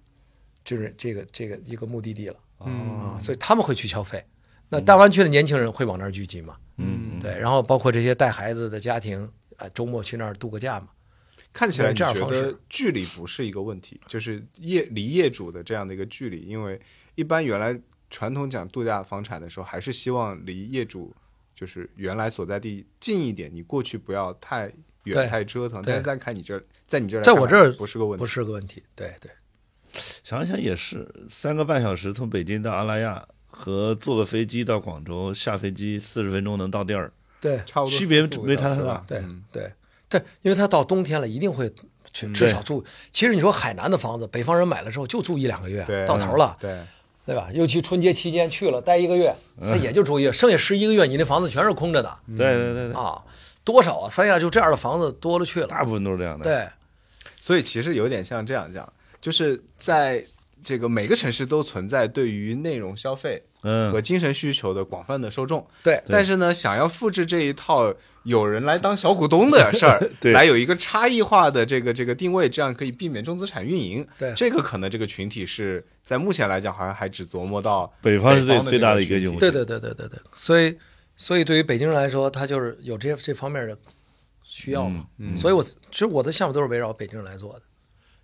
[0.65, 2.35] 就是这个这个一个目的地了
[2.65, 4.25] 嗯啊，所以他们会去消费。
[4.69, 6.57] 那大湾区的年轻人会往那儿聚集嘛？
[6.77, 10.89] 嗯对，然后包括这些带孩子的家庭，啊，周末去那儿度个假嘛。
[11.53, 16.79] 看起来你这样方觉得式距离不是一个问题，就是业离业主的这样的一个距离，因为
[17.15, 17.79] 一般原来
[18.11, 21.15] 传统讲度假房产的时候，还是希望离业主
[21.55, 24.71] 就是原来所在地近一点，你过去不要太
[25.05, 25.81] 远太折腾。
[25.83, 28.83] 但是在看你这儿，在你这在我这儿不是个问题，不是个问题。
[28.93, 29.31] 对对，
[30.23, 33.27] 想想也是，三个半小时从北京到阿拉亚，
[33.57, 37.11] 和坐个飞机到广州，下飞机四十分钟能到地儿。
[37.39, 39.71] 对差不多区别没太小时吧大对嗯对
[40.09, 41.71] 对，因为他到冬天了，一定会
[42.13, 42.83] 去至少住。
[43.11, 46.83] 其实你说海南的房子，北方人买了之后就住一两个月对，到头了，对，
[47.25, 47.49] 对吧？
[47.53, 53.21] 尤其春节期间去了待一个月，他也就住一月，剩下十一个月你那房子全是空着的对对对对，啊，
[53.63, 54.09] 多少啊？
[54.09, 55.67] 三亚就这样的房子多了去了。
[55.67, 56.67] 大部分都是这样的。，对，
[57.39, 58.91] 所以其实有点像这样讲，
[59.21, 60.23] 就是在
[60.63, 63.91] 这个每个城市都存在对于内容消费嗯。
[63.91, 66.01] 和精神需求的广泛的受众，对。
[66.07, 67.93] 但是呢，想要复制这一套
[68.23, 74.05] 有人来当小股东的 事儿对，来有一个差异化的这个这个定位，这样可以避免重资产运营。
[74.17, 74.33] 对。
[74.35, 79.39] 这个可能这个群体是在目前来讲，好像还只琢磨到北方是最北方的最大的一个用户。
[79.39, 80.77] 对对对对对对，所以
[81.15, 83.77] 所以对于北京人来说，他就是有这这方面的
[84.43, 87.61] 需要嘛，嗯所以我其实我的项目都是围绕北京人来做的，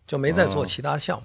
[0.06, 1.24] 就没再做其他项目。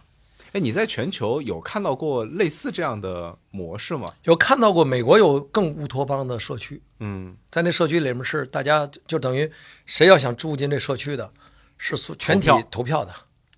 [0.53, 4.15] 哎，你在全球有看到过类似这样的模式吗？
[4.25, 9.51] 有看到过美国有更乌托邦的社区，嗯，在那社区里面是大家就等于
[9.85, 11.31] 谁要想住进这社区的，
[11.77, 13.13] 是全体投票的。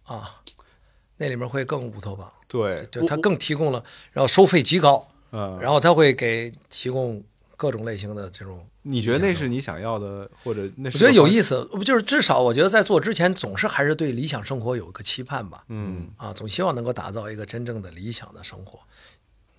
[0.05, 0.43] 啊，
[1.19, 7.23] 那里面会更乌托邦，对，就他更提供了，然后收费极高，嗯，然后他会给提供
[7.61, 8.67] 各种类型的这种。
[8.81, 11.29] 你觉得那是你想要的，或者那是我觉得有？
[11.29, 15.63] 意思，不就是至少我觉得在做之前，总是还是对理想生活有一个期盼吧。
[15.69, 18.79] 嗯，啊，总希望能够打造一个真正的理想的生活。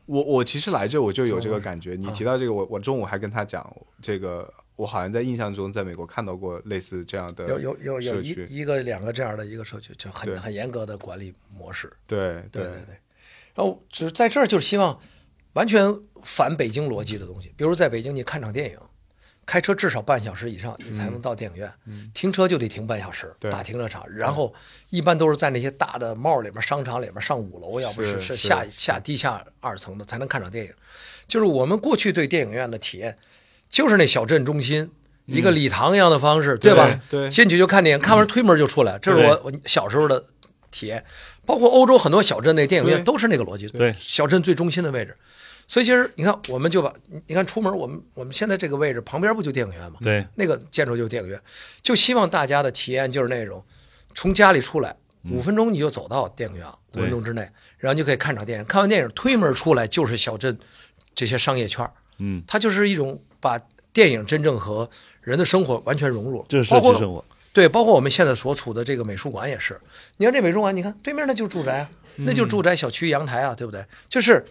[0.07, 1.93] 我我其实来这我就有这个感觉。
[1.93, 3.63] 你啊提到这个，我我中午还跟他讲
[4.01, 11.93] 这个，我好像在印象中在美国看到过类似这样的有有有有一一个两个这样的一个社区，就对很很严格的管理模式。
[12.07, 12.97] 对对对对。
[13.53, 14.99] 然后只是在这儿就是希望
[15.53, 15.93] 完全
[16.23, 18.77] 反北京逻辑的东西，比如在北京你看场电影，
[19.45, 21.71] 开车至少半小时以上你才能到电影院，
[22.13, 24.53] 停车就得停半小时，大停车场，然后
[24.89, 28.37] 一般都是在那些大的 mall 里面、商场里面上五楼，要不是是是。
[28.37, 30.73] 下下地下二层的才能看场电影。
[31.27, 33.17] 就是我们过去对电影院的体验，
[33.69, 34.91] 就是那小镇中心。
[35.27, 36.99] 一个礼堂一样的方式，对吧？
[37.09, 40.21] 对进去就看电影，看完推门就出来，这是我我小时候的
[40.71, 41.05] 体验。
[41.45, 43.93] 包括欧洲很多小镇那电影院都是那个逻辑，对。
[43.95, 45.15] 小镇最中心的位置。
[45.71, 49.99] 所以其实你看，我们就把你你看出门，我们我们现在这个位置旁边不就电影院吗？
[50.01, 51.41] 对，那个建筑就是电影院，
[51.81, 53.63] 就希望大家的体验就是那种
[54.13, 54.93] 从家里出来
[55.31, 60.59] 五分钟你就走到电影院，五对分钟之内，然后你就可以看场电影，看完电影推门出来就是小镇
[61.15, 63.57] 这些商业圈儿嗯，它就是一种把
[63.93, 64.89] 电影真正和
[65.21, 67.23] 人的生活完全融入，这是包括社区生活。
[67.53, 69.79] 对，包括我们现在所处的这个美术馆也是。
[70.17, 73.85] 你看这美术馆，你看对面那就是住宅啊，那就是住宅小区阳台啊，对不对？
[74.09, 74.45] 就是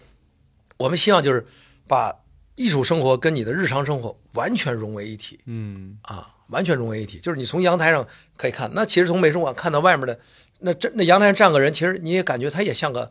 [0.81, 1.45] 我们希望就是
[1.87, 2.13] 把
[2.55, 7.19] 艺术生活跟你的日常生活完全融为一体嗯，啊，完全融为一体。
[7.19, 8.05] 就是你从阳台上
[8.35, 10.19] 可以看，那其实从美术馆看到外面的
[10.59, 13.09] 那这那阳台上站个人，其实你也感觉他也像个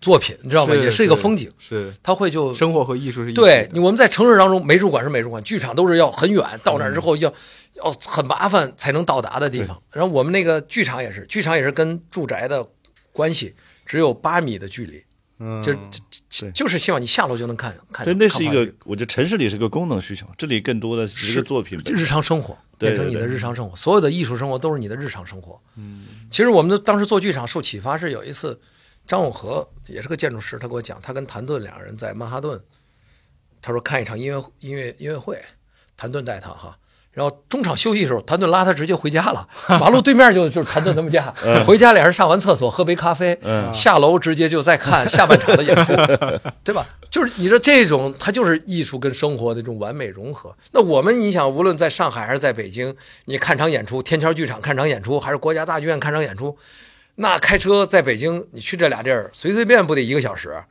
[0.00, 0.74] 作品，你知道吗？
[0.74, 7.32] 也是一个风景，是他会就生活和艺术是一对你，我们在城市当中，美术馆是美术馆，剧场都是要很远，到那儿之后要、
[7.74, 9.82] 要很麻烦才能到达的地方。
[9.90, 12.66] 然后我们那个剧场也是，剧场也是跟住宅的
[13.12, 13.54] 关系
[13.84, 15.02] 只有八米的距离，
[15.38, 15.72] 嗯，就
[16.28, 18.04] 就就是希望你下楼就能看看。
[18.04, 21.78] 对，那是一个我觉得城市里是个功能需求，这里更多的是一个作品。
[21.86, 25.60] 日常生活对变成你的日常生活，所有的艺术生活都是你的日常生活。
[25.76, 28.60] 嗯，其实我们当时做剧场受启发是有一次，
[29.06, 32.60] 张永和也是个建筑师，他给我讲，他跟谭盾两个人在曼哈顿，
[33.62, 35.40] 他说看一场音乐音乐音乐会，
[35.96, 36.78] 谭盾带他哈。
[37.18, 39.44] 然后中场休息的时候，谭盾拉他直接回家了，
[39.80, 41.34] 马路对面就就是谭盾他们家。
[41.66, 43.36] 回家俩人上完厕所喝杯咖啡，
[43.72, 45.92] 下楼直接就再看下半场的演出，
[46.62, 46.86] 对吧？
[47.10, 50.54] 就是你说这种，它就是艺术跟生活的这种完美融合。
[50.70, 52.94] 那我们你想，无论在上海还是在北京，
[53.24, 56.56] 你看场演出，天桥剧场看场演出，还是国家大剧院看场演出，
[57.16, 60.62] 那开车在北京你去这俩地儿，随随便不得一个小时，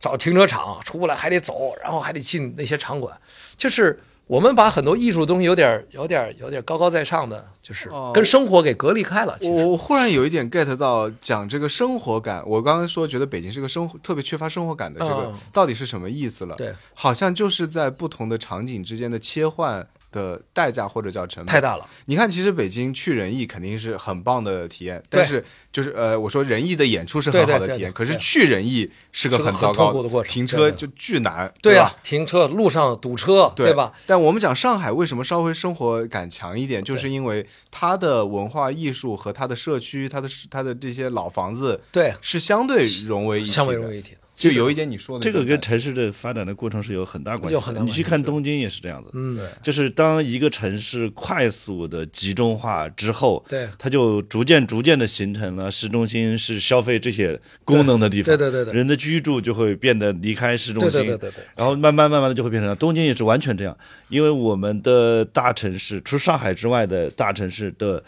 [0.00, 3.16] 找停车场出不来还得走，然后还得进那些场馆，
[3.56, 4.00] 就是。
[4.26, 9.36] 我们把很多艺术的东西有点、有点、有点高高在上的，就是哦跟生活给隔离开了。
[9.38, 12.42] 其实，我我忽然有一点 get 到讲这个生活感。
[12.46, 16.56] 我刚刚说觉得北京是个生活特别缺乏生活感的这个嗯到底是什么意思了？
[16.56, 21.84] 对，好像就是在不同的场景之间的切换的代价或者叫成本太大了。
[22.04, 33.92] 你看，其实北京去仁义肯定是很棒的体验，但是就是呃，我说仁义的演出是很好的体验，可是去仁义是个很糟糕很的过程停车就巨难，对吧啊，停车路上堵车，对吧？？
[34.06, 44.18] 但我们讲上海为什么稍微生活感强一点，就是因为它的文化艺术和它的社区、它的它的这些老房子对，是相对融为一体的，相为融为一体的。
[44.34, 47.54] 就有一点你说的这个跟城市的发展的过程是有很大关系。
[47.54, 53.68] 有很大关系你去看东京也是这样子，嗯，就是当一个城市快速的集中化之后，对。
[53.78, 62.74] 它就逐渐逐渐的形成了市中心是消费这些功能的地方，对对对对人的居住就会变得离开市中心，对对对对，然后慢慢慢慢的就会变成。
[62.76, 63.76] 东京也是完全这样，
[64.08, 68.02] 因为我们的大城市，除上海之外的大城市的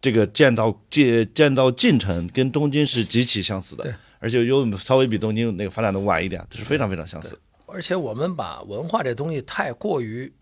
[0.00, 7.36] 这个建造建建造进程跟东京是极其相似的对，而且又稍微比东京那个发展的晚一点，这是非常非常相似。
[7.66, 10.32] 而且我们把文化这东西太过于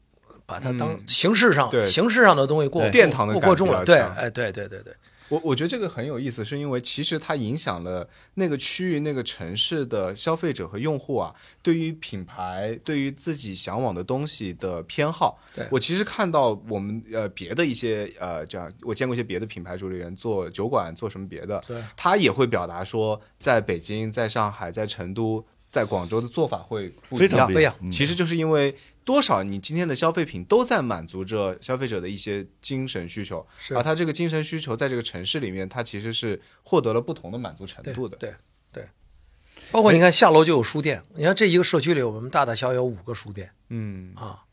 [0.45, 3.85] 把它当形式上、对形式上的东西过殿堂的过过重了。
[3.85, 4.93] 对，哎，对对对对，
[5.29, 15.39] 我我觉得这个很有意思，是因为其实它影响了那个区域、那个城市的消费者和用户啊，对于品牌、对于自己向往的东西的偏好。
[15.55, 38.17] 对我其实看到我们呃别的一些呃这样，我见过一些别的品牌主理人做酒馆做什么别的，对他也会表达说，在北京、在上海、在成都、在广州的做法会不一样其实就是因为多少你今天的消费品都在满足着消费者的一些精神需求，而他这个精神需求在这个城市里面，它其实是获得了不同的满足程度的。
[38.19, 38.35] 对
[38.71, 38.87] 对，
[39.71, 44.45] 包括你看下楼就有书店，你看这一个社区里，我们大大小小有五个书店嗯，啊，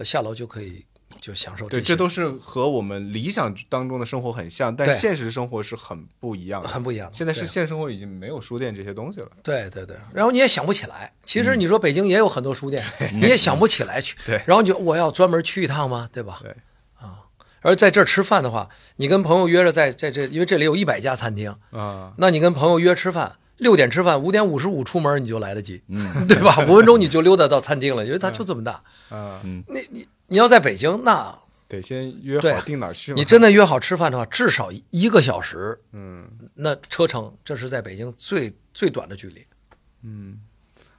[0.00, 0.84] 下楼就可以
[1.22, 6.68] 就享受对，些这都是和我们理想当中的生活很像，但现实生活是很不一样的。
[6.68, 7.08] 很不一样。
[7.12, 9.28] 现在是现实生活已经没有书店这些东西了。
[9.40, 11.12] 对对对，然后你也想不起来。
[11.22, 14.16] 其实你说北京也有很多书店，你也想不起来去。
[14.26, 16.08] 对然后你就我要专门去一趟吗？
[16.12, 16.40] 对吧？
[16.42, 16.50] 对
[16.98, 17.20] 啊。
[17.60, 26.66] 而在这儿吃饭的话，你跟朋友约着在在这，因为这里有一百家餐厅，啊，那你跟朋友约吃饭，六点吃饭，五点五十五出门你就来得及，嗯，对吧？
[26.66, 28.82] 五分钟你就溜达到餐厅了，因为它就这么大。
[29.10, 33.16] 啊，你你你要在北京，那得先约好定哪儿去嘛。
[33.18, 39.44] 你真的约好吃饭的话，至少一个小时，嗯，那车程这是在北京最最短的距离。
[40.02, 40.40] 嗯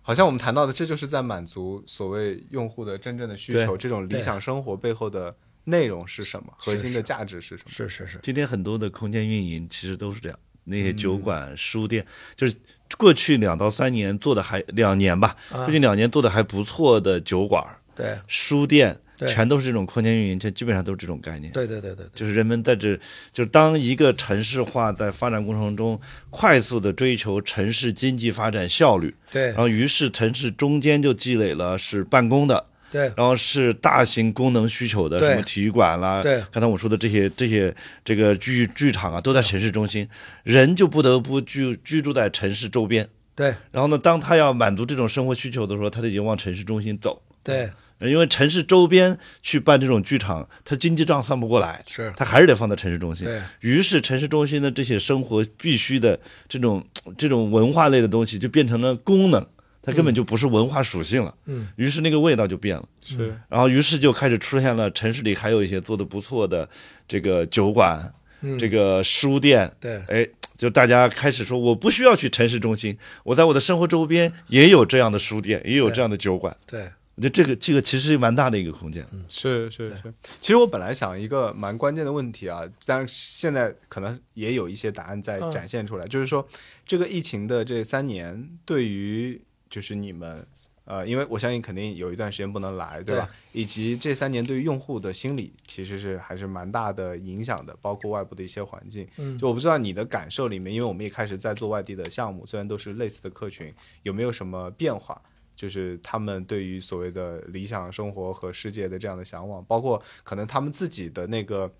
[0.04, 3.76] 好像我们谈到的，这就是在满足所谓用户的真正的需求。
[3.76, 6.54] 这种理想生活背后的内容是什么？
[6.56, 7.72] 核心的价值是什么？
[7.72, 12.06] 是是是，今天很多的空间运营其实都是这样，那些酒馆、书店，
[12.36, 12.56] 就是
[13.00, 17.66] 过去两到三年做的还两年吧，啊最近两年做的还不错的酒馆、
[17.96, 21.52] 对书店，对全都是这种空间运营，这基本上都是这种概念。
[21.54, 22.96] 对对对对对，就是人们在这，
[23.32, 26.00] 就是当一个城市化在发展过程中
[26.30, 29.48] 快速的追求城市经济发展效率，对。
[29.48, 33.12] 然后于是城市中间就积累了是办公的，对。
[33.16, 36.42] 然后是大型功能需求的，什么体育馆啦，对。
[36.52, 40.08] 刚才我说的这些这些这个剧剧场啊，都在城市中心，
[40.44, 43.08] 人就不得不居居住在城市周边。
[43.36, 43.48] 对。
[43.72, 47.70] 然后呢，当他要满足这种生活需求的时候，他就已经往城市中心走，对
[48.10, 53.26] 因为城市周边去办这种剧场，它经济账算不过来，是，他还是得放在城市中心。
[53.26, 56.86] 对于是城市中心的这些生活必须的这种
[57.18, 59.46] 这种文化类的东西，就变成了功能，
[59.82, 61.34] 它根本就不是文化属性了。
[61.46, 62.84] 嗯，于是那个味道就变了。
[63.02, 66.68] 是然后于是就开始出现了城市里还有一些做的不错的
[67.08, 70.28] 这个酒馆、嗯这个书店，对哎，
[70.58, 76.54] 就大家开始说，我不需要去城市中心，我在我的生活周边也有这样的书店，也有这样的酒馆。
[76.68, 79.06] 对我觉得这个这个其实是蛮大的一个空间。
[79.12, 80.14] 嗯是是是。
[80.40, 86.48] 其实我本来想一个蛮关键的问题啊，但是现在可能也有一些答案在嗯展现出来，就是说
[86.86, 90.46] 这个疫情的这三年对于就是你们。
[90.86, 93.30] 呃，因为我相信肯定有一段时间不能来，对吧？
[93.54, 99.08] 以及这三年对于用户的心理其实是还是蛮大的影响的，包括外部的一些环境。
[99.16, 105.22] 嗯就我不知道你的感受里面，因为我们也开始在做外地的项目，虽然都是类似的客群，有没有什么变化？
[105.56, 111.72] 就是他们对于所谓的理想生活和世界的这样的向往，包括可能他们自己的那个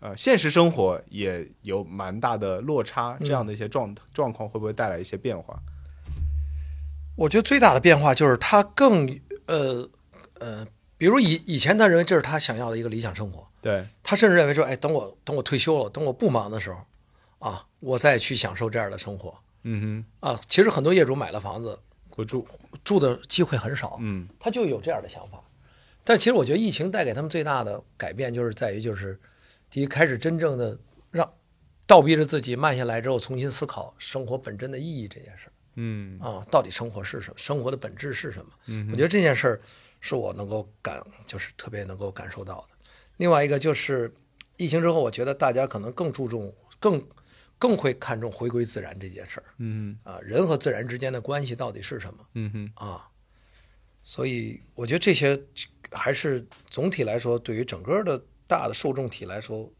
[0.00, 5.60] 呃现实生活也有蛮大的落差，这样的一些状状况会不会带来一些变化？
[7.16, 9.90] 我觉得最大的变化就是他更呃
[10.38, 10.64] 呃，
[10.96, 16.80] 比如以以前他认为这是他想要的一个理想生活，对，他甚至认为说，哎，等我等我退休了，等我不忙的时候，
[17.40, 20.40] 啊，我再去享受这样的生活嗯哼啊。
[20.48, 21.76] 其实很多业主买了房子，
[22.24, 22.46] 哼，国住，
[22.84, 25.42] 住的机会很少，嗯他就有这样的想法。
[26.04, 29.18] 但其实我觉得疫情带给他们最大的改变，就是在于就是，
[29.70, 30.78] 第一，开始真正的
[31.10, 31.30] 让
[31.86, 37.34] 倒逼着自己慢下来之后，重新思考生活本真的意义这件事儿嗯啊，到底生活是什么？
[37.36, 38.50] 生活的本质是什么？
[38.66, 39.60] 嗯我觉得这件事儿
[40.00, 42.76] 是我能够感，就是特别能够感受到的。
[43.18, 44.12] 另外一个就是
[44.56, 47.02] 疫情之后，我觉得大家可能更注重、更
[47.58, 52.26] 更会看重回归自然这件事儿嗯啊，人和自然之间的关系到底是什么？
[52.34, 53.08] 嗯哼，啊，
[54.04, 55.38] 所以我觉得这些
[55.90, 59.70] 还是总体来说，对于整个的大的受众体来说，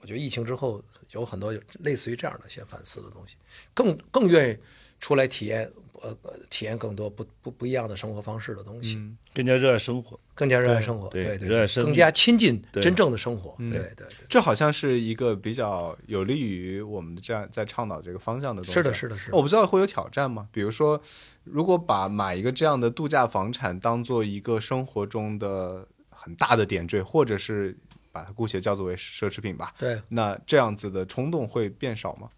[0.00, 3.36] 我觉得疫情之后有很多类似于这样的一些反思的东西，
[3.74, 4.58] 更更愿意
[5.00, 5.70] 出来体验，
[6.04, 10.18] 呃，呃体验更多不不不一样的生活方式的东西，嗯更加热爱生活。
[10.36, 18.72] 更加热爱生活，对对对，热爱生命更加亲近真正的生活，嗯对对对，这好像是一个比较有利于我们这样在倡导这个方向的东西。
[18.74, 20.48] 是的，是的，是的我不知道会有挑战吗？
[20.50, 21.00] 比如说，
[21.44, 27.76] 如果把买一个这样的度假房产当做一个生活中的很大的点缀，或者是
[28.10, 30.02] 把它姑且叫做为奢侈品吧，对。
[30.08, 32.28] 那这样子的冲动会变少吗？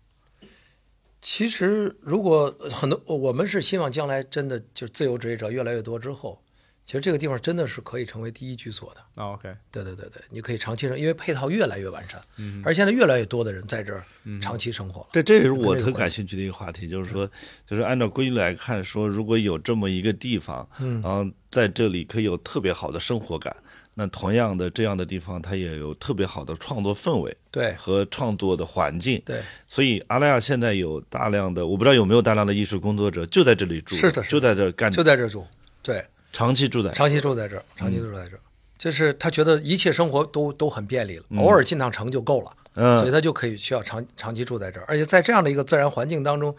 [1.28, 6.40] 其实，如果很多我们是希望将来真的就自由职业者越来越多之后，
[6.84, 9.00] 其实这个地方真的是可以成为第一居所的。
[9.20, 14.04] 啊 OK，对对对对，你可以长期生，因为配套越来越完善，嗯，而现在越来越多的人在这儿
[14.40, 15.08] 长期生活了。
[15.14, 17.28] 这这也是我特感兴趣的一个话题，就是说，
[17.68, 23.56] 就是按照规律来看，说如果有这么一个地方，嗯然后在这里可以有特别好的生活感，
[23.98, 29.22] 那同样的这样的地方，它也有特别好的创作氛围对和创作的环境。
[29.24, 35.46] 对，所以阿拉亚现在有大量的，我不知道有没有大量的艺术工作者就在这里住，是的就在这儿干，就在这儿住，
[35.82, 36.92] 对，长期住在。
[36.92, 38.40] 长期住在这儿，长期住在这儿，
[38.76, 46.54] 就是他觉得一切生活都都很便利了，嗯偶尔进趟城就够了，嗯所以他就可以需要长长期住在这儿，而且在这样的一个自然环境当中，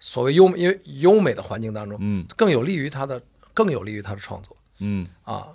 [0.00, 3.22] 所谓优因为优美的环境当中，嗯更有利于他的
[3.54, 5.46] 更有利于他的创作嗯，啊。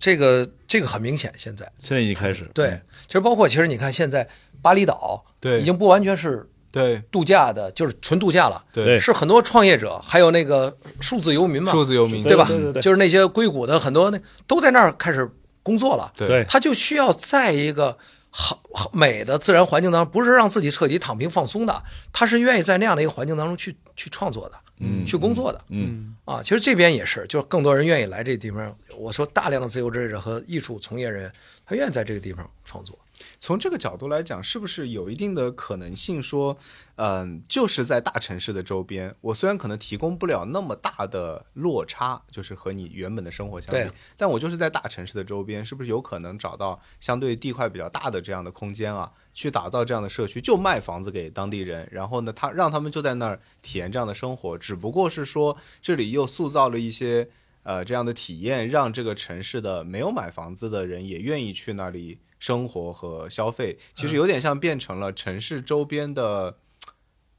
[0.00, 2.48] 这个这个很明显，现在现在已经开始。
[2.54, 4.28] 对，其实包括其实你看现在
[4.60, 12.46] 巴厘岛，对已经不完全是对度假的，就是纯度假了，对是很多创业者，还有那个数字游民嘛，数字游民对吧？
[12.48, 15.30] 对对对就是那些硅谷的很多那都在那儿开始
[15.62, 17.96] 工作了，对对他就需要在一个
[18.30, 21.82] 好好美的自然环境当中，不是让自己彻底躺平放松的，
[22.12, 28.76] 他是愿意在那样的一个环境当中去去创作的，嗯去工作的，嗯啊，其实这边也是，就是更多人愿意来这个地方。
[28.96, 31.32] 我说大量的自由职业者和艺术从业人员，
[31.64, 32.98] 他愿意在这个地方创作。
[33.38, 36.56] 从这个角度来讲，是不是有一定的可能性说，
[36.96, 57.28] 嗯、就是在大城市的周边，我虽然可能提供不了那么大的落差，就是和你原本的生活相比，但我就是在大城市的周边，是不是有可能找到相对地块比较大的这样的空间啊，去打造这样的社区，就卖房子给当地人，然后呢，他让他们就在那儿体验这样的生活，只不过是说这里又塑造了一些。
[57.64, 66.56] 呃，这样的体验让这个城市的没有买房子的人也愿意去那里生活和消费，其实有点像变成了城市周边的，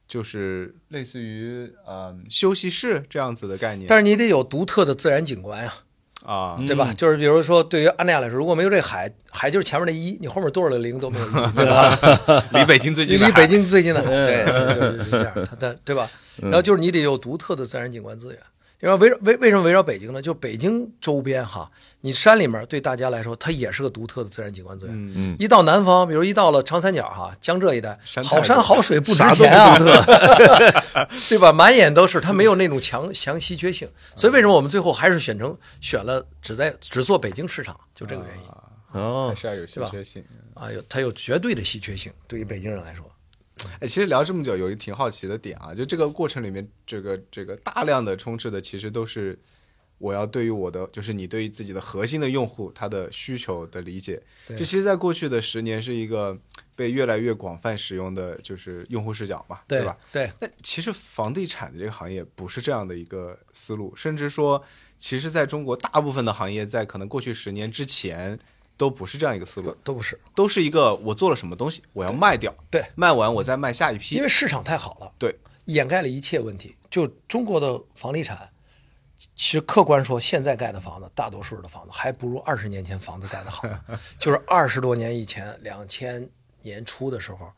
[0.08, 3.86] 就是类似于呃休息室这样子的概念。
[3.86, 5.84] 但是你得有独特的自然景观呀、啊，
[6.66, 6.94] 对吧？
[6.96, 11.98] 就是比如说，对于安那亚来说，如果没有这海，海就是前面的一，你后面多少个零都没有意义， 对吧？
[12.54, 16.10] 离北京最近的海离离北京最近的海， 对，就是就是这样，它它对吧？
[16.42, 18.40] 然后就是你得有独特的自然景观资源。
[18.84, 20.22] 然后围绕为为什么围绕北京呢？
[20.22, 21.72] 就北京周边哈，
[22.02, 24.94] 你山里面对大家来说，它也是个独特的自然景观资源。
[24.94, 29.80] 嗯嗯一到南方，比如一到了长三角哈，江浙一带，山好山好水不值钱啊，
[31.30, 31.54] 对吧？
[31.54, 33.88] 满眼都是，它没有那种强强稀缺性。
[34.18, 40.22] 所以为什么我们最后还是选成选了只在只做北京市场，就这个原因哦还，是要有稀缺性。
[40.56, 43.10] 啊，有它有绝对的稀缺性，对于北京人来说。
[43.80, 49.38] 哎，其实聊这么久，有一个挺好奇的点啊，就这个过程里面，这个这个大量的充斥的，其实都是
[49.98, 54.22] 我要对于我的，就是你对于自己的核心的用户他的需求的理解。
[54.48, 56.38] 对这其实，在过去的十年是一个
[56.76, 59.98] 被越来越广泛使用的，就是用户视角嘛，对吧？？
[60.12, 64.62] 对，那其实房地产的这个行业不是这样的一个思路，甚至说，
[64.98, 68.38] 其实在中国大部分的行业在可能过去十年之前
[68.76, 74.16] 都不是这样一个思路，都不是，都是一个我做了什么东西，我要卖掉，对，卖完我再卖下一批。
[74.16, 76.76] 因为，市场太好了，对，掩盖了一切问题。
[76.90, 78.50] 就中国的房地产，
[79.36, 83.68] 其实客观说，现在盖的房子，大多数的房子还不如二十年前房子盖的好。
[84.20, 86.28] 就是二十多年以前，两千
[86.62, 87.52] 年初的时候，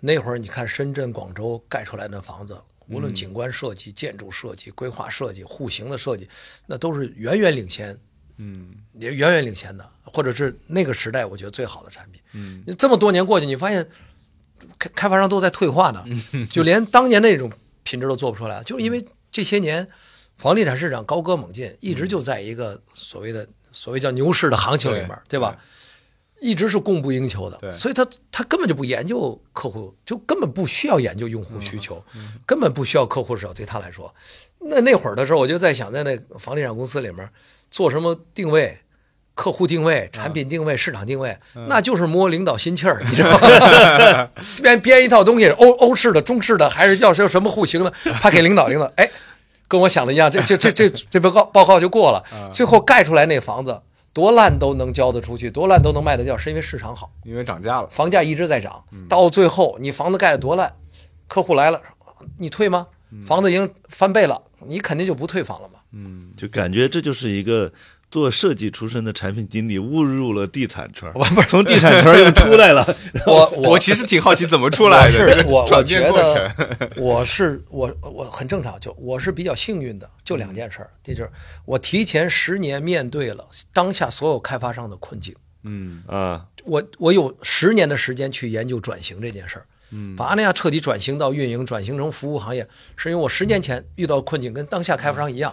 [0.00, 6.28] 那会儿你看深圳、广州盖出来的房子，无论景观设计、建筑设计、规划设计、户型的设计，
[6.66, 7.98] 那都是远远领先。
[8.36, 8.68] 嗯。
[8.94, 12.20] 也远远领先的，或者是那个时代我觉得最好的产品。
[12.32, 13.88] 嗯，这么多年过去，你发现
[14.78, 16.04] 开开发商都在退化呢，
[16.50, 17.50] 就连当年那种
[17.82, 19.86] 品质都做不出来，就是因为这些年
[20.36, 25.58] 房地产市场高歌猛进，一直就在一个所谓的所谓叫牛市的行情里面，对对吧？
[26.40, 32.04] 一直是供不应求的，所以他他根本就不研究客户，就根本不需要研究用户需求，
[32.44, 33.54] 根本不需要客户视角。
[33.54, 34.12] 对他来说，
[34.58, 37.30] 那那会儿的时候，我就在想，在那个房地产公司里面
[37.70, 38.76] 做什么定位、
[39.34, 41.36] 客户定位、产品定位、市场定位，
[41.68, 44.28] 那就是摸领导心气儿， 你知道吗？
[44.62, 49.10] 编编一套东西，欧欧式的、中式的，还是要是什么户型的， 他给领导，领导哎，
[49.68, 52.22] 跟我想的一样，这这这这这报告报告就过了，
[52.52, 53.80] 最后盖出来那房子。
[54.14, 57.10] 多烂都能交得出去，多烂都能卖得掉，是因为市场好。
[57.24, 60.70] 因为涨价了，房价一直在涨，到最后你房子盖得多烂，
[61.26, 61.80] 客户来了，
[62.38, 62.88] 你退吗？
[63.26, 65.78] 房子已经翻倍了，你肯定就不退房了嘛。
[65.92, 67.72] 嗯，就感觉这就是一个
[68.12, 71.14] 做设计出身的产品经理误入了地产圈儿，
[71.48, 72.86] 从地产圈又出来了。
[73.26, 81.30] 我我其实挺好奇怎么出来的，我我转变过觉得程， 我是我我很正常，就我是比较幸运的，就两件事儿，第一就是
[81.64, 85.34] 我提前十年面对了当下所有开发商的困境，
[85.64, 89.64] 嗯啊，我我有十年的时间去研究转型这件事儿。
[89.94, 95.52] 嗯把阿那亚彻底转型到运营，转型成服务行业，是因为我十年前遇到困境跟当下开发商一样，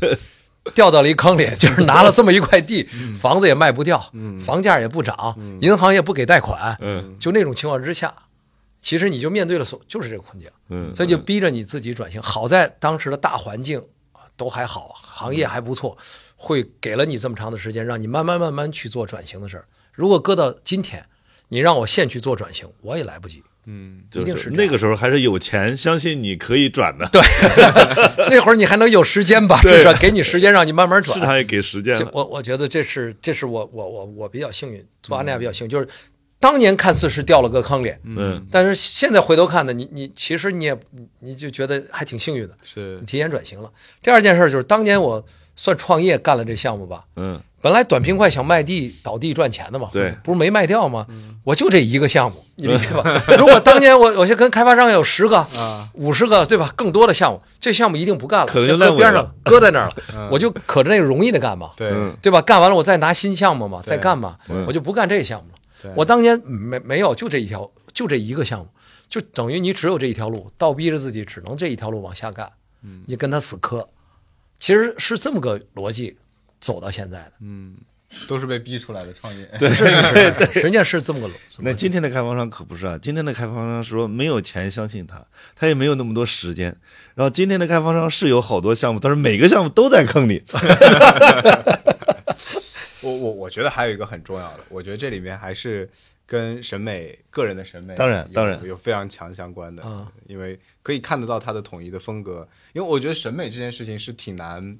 [0.74, 2.86] 掉到了一坑里，就是拿了这么一块地，
[3.18, 4.12] 房子也卖不掉，
[4.44, 8.14] 房价也不涨，银行也不给贷款，嗯就那种情况之下，
[8.80, 12.20] 其实你就面对了所就是这个困境，嗯，所以就逼着你自己转型。
[12.22, 13.80] 好在当时的大环境
[14.12, 15.96] 啊都还好，行业还不错，
[16.36, 19.64] 会给了你这么长的时间，让你慢慢慢慢去做转型的事儿。
[19.92, 21.04] 如果搁到今天，
[21.48, 23.42] 你让我现去做转型，我也来不及。
[23.66, 27.20] 嗯，一定就是是那个时候还是有钱，相信你可以转的，对，
[28.30, 29.60] 那会儿你还能有时间吧？
[29.62, 31.24] 对至少给你时间让你慢慢转市。
[31.24, 32.10] 场也给时间了。
[32.12, 35.86] 我我觉得这是这是我我我我比较幸运，做安利亚比较幸运，就是
[36.38, 40.76] 当年看似是掉了个坑里，嗯但是现在回头看呢，你你其实你也
[41.20, 43.70] 你就觉得还挺幸运的，是你提前转型了。
[44.02, 50.14] 第二件事就是当年我算创业干了这项目吧，嗯本来短平快想卖地倒地赚钱的嘛，对。
[50.22, 51.06] 不是没卖掉吗？
[51.44, 53.22] 我就这一个项目， 你理解吧？
[53.38, 56.72] 如果当年我 我先跟开发商有十个、啊，五十个，对吧？
[56.74, 62.16] 更多的项目，这项目一定不干了，可能边上搁在那儿了， 我就可着那个容易的干嘛，对，嗯。
[62.22, 62.40] 对吧？
[62.42, 64.64] 干完了我再拿新项目嘛，再干嘛，嗯。
[64.66, 65.94] 我就不干这项目了。
[65.96, 68.68] 我当年没没有，就这一条，就这一个项目，
[69.08, 72.50] 就等于你只有这一条路，倒逼着自己只能这一条路往下干，
[72.82, 73.02] 嗯。
[73.06, 73.88] 你跟他死磕，
[74.58, 76.16] 其实是这么个逻辑
[76.60, 77.76] 走到现在的，嗯，
[78.28, 79.48] 都是被逼出来的创业。
[79.58, 81.58] 对是是是实际上是这么个逻辑。
[81.58, 85.24] 那今天的开发商可不是啊，今天的开发商说没有钱相信他，
[85.56, 86.76] 他也没有那么多时间。
[87.14, 90.42] 然后今天的开发商是有好多项目，但是每个项目都在坑里。
[93.02, 95.88] 我我我觉得还有一个很重要的，我觉得这里面还是
[96.26, 102.46] 跟审美、个人的审美，当然当然有非常强相关的，嗯因为可以看得到他的统一的风格。
[102.74, 104.78] 因为我觉得审美这件事情是挺难、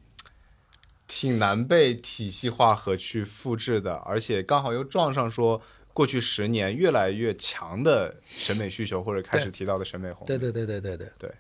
[1.12, 5.60] 挺难被体系化和去复制的，而且刚好又撞上说
[5.92, 10.26] 过去十年越来越强的审美需求，或者开始提到的审美红利。
[10.28, 11.30] 对对对对对对对。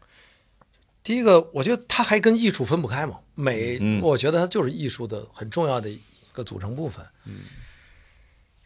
[1.04, 3.20] 第一个，我觉得它还跟艺术分不开嘛。
[3.36, 6.00] 美，嗯我觉得它就是艺术的很重要的一
[6.32, 7.06] 个组成部分。
[7.26, 7.42] 嗯。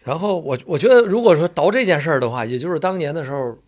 [0.03, 3.59] 然后我我觉得，如果说倒这件事儿的话，也就是当年的时候，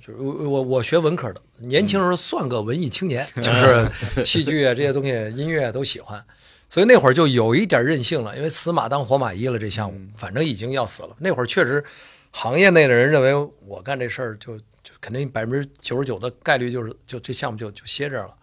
[0.00, 6.24] 就是我我我学文科的，年轻时候算个文艺青年， 就是戏剧啊这些东西、音乐都喜欢，
[6.68, 11.16] 所以那会儿就有一点任性了，因为死马当活马医了，这项目反正已经要死了。
[11.20, 11.84] 那会儿确实，
[12.32, 13.32] 行业内的人认为
[13.64, 18.34] 我干这事儿就就肯定百分之九十九的概率就是就这项目就就歇这儿了，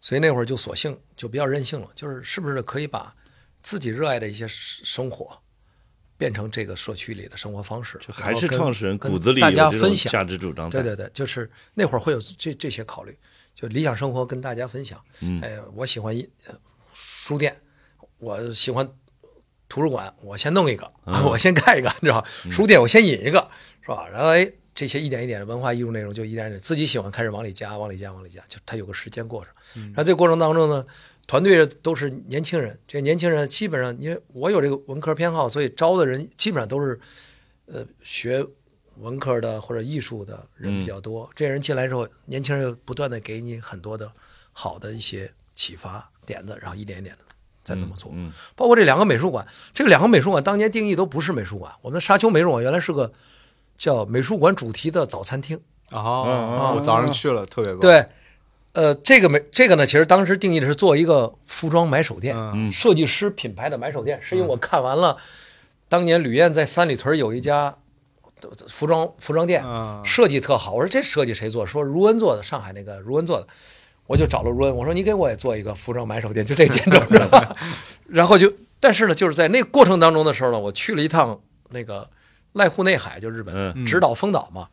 [0.00, 3.14] 所以那会儿就索性就比较任性了，就是是不是可以把
[3.60, 5.38] 自己热爱的一些生活
[6.18, 10.68] 变成这个社区里的生活方式，就还是跟创始人跟骨子里大家分享价值主张。
[10.68, 13.16] 对对对，就是那会儿会有这这些考虑，
[13.54, 15.00] 就理想生活跟大家分享。
[15.20, 16.16] 嗯哎，我喜欢
[17.26, 17.60] 书店，
[18.18, 18.88] 我喜欢
[19.68, 22.28] 图书馆，我先弄一个，嗯 我先盖一个，你知道吧？
[22.52, 23.50] 书店我先引一个，
[23.82, 24.06] 是吧？
[24.08, 29.52] 然后哎，这些一点一点的文化艺术内容就一点一点自己喜欢开始往里加，往里加，往里加，就它有个时间过程。
[29.74, 30.86] 嗯然后这个过程当中呢，
[31.26, 37.00] 团队都是年轻人，这年轻人基本上因为我有这个文科偏好，所以招的人基本上都是
[37.66, 38.46] 呃学
[38.98, 41.28] 文科的或者艺术的人比较多。
[41.34, 44.12] 这些人进来之后，年轻人又不断的给你很多的
[44.52, 47.22] 好的一些启发点子，然后一点一点的
[47.62, 48.10] 再这么做。
[48.14, 53.12] 嗯包括这两个美术馆，这两个美术馆当年定义都不是美术馆，我们的沙丘美术馆原来是个
[53.76, 55.60] 叫美术馆主题的早餐厅。
[55.92, 58.06] 哦，我早上去了，特别棒。，对，
[58.72, 65.16] 呃，这个美这个呢，其实当时定义的是做一个服装买手店，嗯设计师品牌的买手店，是因为我看完了
[65.88, 67.76] 当年吕燕在三里屯有一家
[68.68, 70.72] 服装服装店，嗯设计特好。
[70.72, 71.64] 我说这设计谁做？
[71.64, 73.46] 说如恩做的，上海那个如恩做的。
[74.06, 77.56] 我就找了卢恩，我说你给我也做一个服装买手店，就这建筑，知道吧？
[78.08, 81.40] 然后就，但是呢，就是在那个过程当中的时候呢，我去了一趟
[81.70, 82.08] 那个
[82.54, 84.68] 濑户内海，就日本嗯直岛丰岛嘛。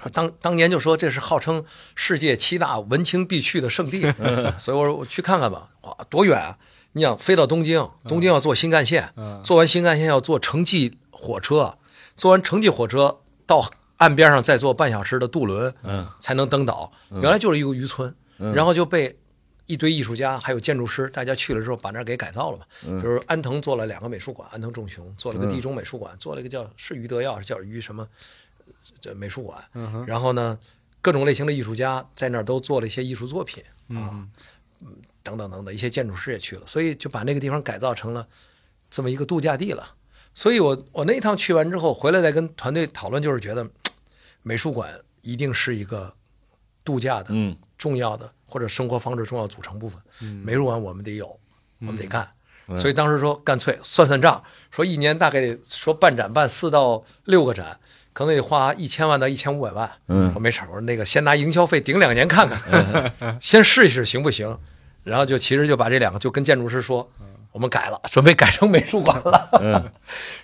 [0.00, 1.64] 说当当年就说这是号称
[1.96, 4.02] 世界七大文青必去的圣地，
[4.56, 5.70] 所以我说我去看看吧。
[5.82, 6.56] 哇，多远啊！
[6.92, 11.78] 你想飞到东京，东京要坐新干线，嗯坐完新干线要坐城际火车，
[12.16, 16.92] 坐完城际火车到岸边上再坐半小时的渡轮，嗯才能登岛。
[17.10, 19.18] 原来就是一个渔村，然后就被
[19.66, 22.64] 一堆艺术家还有建筑师，大家去了之后把那儿给改造了嘛。
[22.80, 28.08] 比如安藤做了两个美术馆，安藤忠雄做了个地中美术馆，做了一个叫是于德耀是，叫于什么
[29.00, 29.62] 这美术馆。
[30.06, 30.58] 然后呢，
[31.00, 34.30] 各种类型的艺术家在那儿都做了一些艺术作品啊，嗯
[35.22, 38.26] 等等等等，一些建筑师也去了，所以就把那个地方改造成了
[38.88, 39.94] 这么一个度假地了。
[40.34, 43.68] 所以我我那一趟去完之后回来再跟团队讨论，就是觉得
[44.42, 46.14] 美术馆一定是一个
[46.84, 49.98] 度假的嗯重要的或者生活方式重要组成部分。
[50.44, 51.38] 美术馆我们得有，
[51.80, 52.28] 我们得干。
[52.76, 57.80] 所以当时说干脆算算账，说一年大概得说办展办四到六个展，
[58.12, 59.90] 可能得花一千万到一千五百万。
[60.08, 64.58] 嗯说没事儿，我说那个先拿营销费顶两年看看， 先试一试行不行。
[65.04, 67.10] 然后就其实就把这两个就跟建筑师说，
[67.52, 69.48] 我们改了，准备改成美术馆了。
[69.62, 69.90] 嗯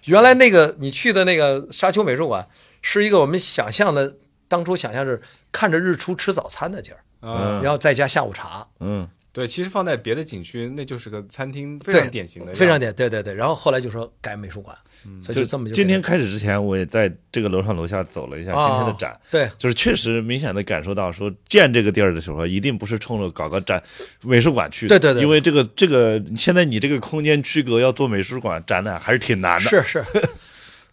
[0.04, 2.48] 原来那个你去的那个沙丘美术馆，
[2.80, 4.16] 是一个我们想象的，
[4.48, 5.20] 当初想象是
[5.52, 13.34] 看着日出吃早餐的劲儿，嗯，然后再加下午茶，嗯对，其实放在别的景区，那就是个餐厅，非常典型的，非常典，对对对。
[13.34, 14.76] 然后后来就说改美术馆，
[15.20, 19.20] 所以就这么就今天开始之前，我也在这个楼上楼下走了一下哦今天的展。
[19.32, 23.82] 对就是确实明显的感受到，说建这个地儿的时候，一定不是冲着搞个展
[24.20, 24.96] 美术馆去的。
[24.96, 29.68] 对对对因为这个这个现在你这个空间区隔要做美术馆展览还是挺难的。
[29.68, 30.04] 是是，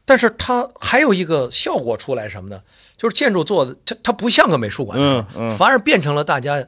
[0.03, 2.59] 但是它还有一个效果出来什么呢？
[3.01, 5.57] 就是建筑做的，它它不像个美术馆，嗯嗯。
[5.57, 6.63] 反而变成了大家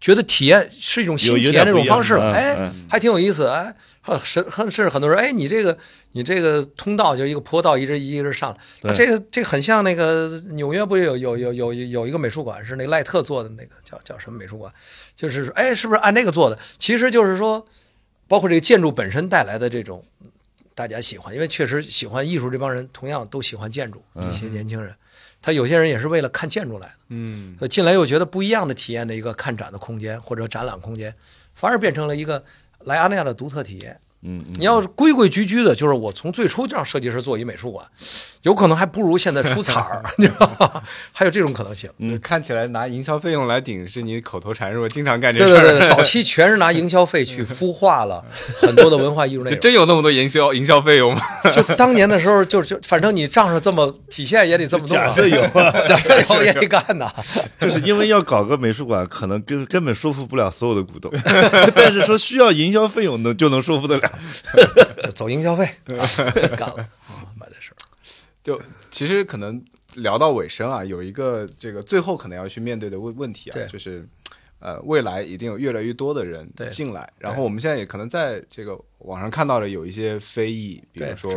[0.00, 5.76] 觉得体验是一种新体验那点不一种方式了，嗯哎嗯，还挺有意思，哎，很甚甚至很多人，哎，你这个
[6.12, 8.56] 你这个通道就一个坡道一直一直上
[8.94, 14.72] 这个这个很像那个纽约不是有有有有有一个美术馆是那个赖特做的那个叫叫什么美术馆，
[15.14, 16.58] 就是说哎是不是按那个做的？
[16.78, 17.66] 其实就是说，
[18.26, 20.02] 包括这个建筑本身带来的这种
[20.74, 24.94] 大家喜欢，因为确实喜欢艺术这帮人同样都喜欢建筑，一些年轻人，
[25.46, 26.94] 他有些人也是为了看建筑来的。
[27.10, 31.14] 嗯，呃进来又觉得不一样的体验的一个看展的空间或者展览空间，
[31.54, 32.44] 反而变成了一个
[32.80, 33.96] 来阿那亚的独特体验。
[34.22, 37.86] 嗯嗯，你要是规规矩矩的，就是我从最初让设计师做一美术馆，
[38.46, 40.80] 有可能还不如现在出彩儿，你知道吗？
[41.12, 41.90] 还有这种可能性。
[41.98, 44.86] 嗯，看起来拿营销费用来顶是你口头禅，是吧？
[44.88, 48.24] 经常干这事儿，对对对 对，早期全是拿营销费去孵化了
[48.60, 49.60] 很多的文化艺术内 这容。
[49.62, 51.20] 真有那么多营销营销费用吗？
[51.52, 57.12] 就当年的时候，就就反正你账上这么体现也得这么做啊，假设有啊，假设有也得干呐。
[57.58, 61.10] 就是因为要搞个美术馆，可能根根本说服不了所有的股东，
[61.74, 64.12] 但是说需要营销费用能就能说服得了。
[65.02, 65.68] 就走营销费，
[66.56, 66.76] 干了。
[68.46, 69.60] 就其实可能
[69.94, 74.06] 聊到尾声啊，有一个这个最后可能要去面对的问问题啊，就是
[74.60, 81.32] 呃，未来一定有越来越多的人进来，然后我们现在也可能在这个网上看到了有一些非议，比如说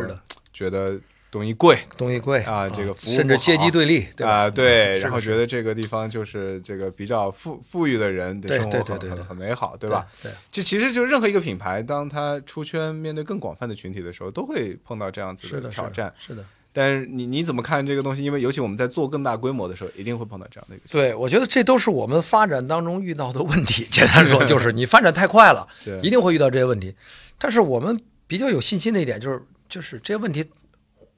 [0.53, 0.99] 觉得
[1.31, 4.43] 东西贵东西贵啊这个服务甚至阶级对立，对吧？
[4.43, 10.05] 啊， 对，然后觉得这个地方就是这个比较富富裕的人的对生活很很对对对对很美好，对吧？？
[10.21, 16.13] 对，这其实就任何一个品牌，当它出圈面对更广泛的群体的时候，都会碰到这样子是的，挑战。
[16.19, 16.45] 是的。
[16.71, 18.23] 但是你你怎么看这个东西？
[18.23, 23.85] 因为尤其我们在做更大规模的时候，一定会碰到这样的一个对，我觉得这都是我们发展当中遇到的问题。
[23.91, 25.67] 简单说，就是你发展太快了，
[26.03, 26.93] 一定会遇到这些问题。
[27.37, 30.45] 但是我们比较有信心的一点就是，就是这些问题，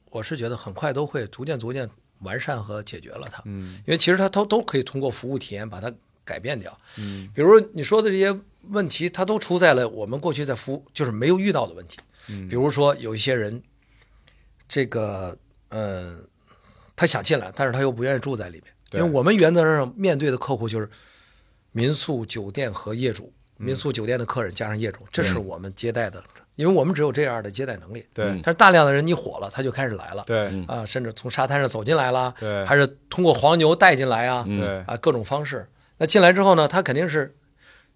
[0.10, 1.90] 我是觉得很快都会逐渐逐渐
[2.20, 3.42] 完善和解决了它。
[3.46, 5.92] 嗯因为其实它都都可以通过服务体验把它
[6.24, 6.78] 改变掉。
[6.98, 8.34] 嗯比如你说的这些
[8.70, 11.98] 问题，它都出在了我们过去在服务就是没有遇到的问题。
[12.30, 13.62] 嗯比如说有一些人，
[14.72, 16.16] 这个呃，
[16.96, 20.90] 他想进来，但是他又不愿意住在里面，因为我们原则上面对的客户就是
[21.74, 23.66] 民宿、酒店和业主，嗯。
[23.66, 26.24] 民宿、酒店的客人加上业主，这是我们接待的，
[26.56, 28.06] 因为我们只有这样的接待能力。
[28.14, 28.28] 对。
[28.42, 30.24] 但是大量的人你火了，他就开始来了。
[30.26, 30.50] 对。
[30.70, 34.82] 啊，甚至从沙滩上走进来了，对还是通过黄牛带进来啊，对。
[34.88, 35.68] 啊，各种方式。
[35.98, 37.36] 那进来之后呢，他肯定是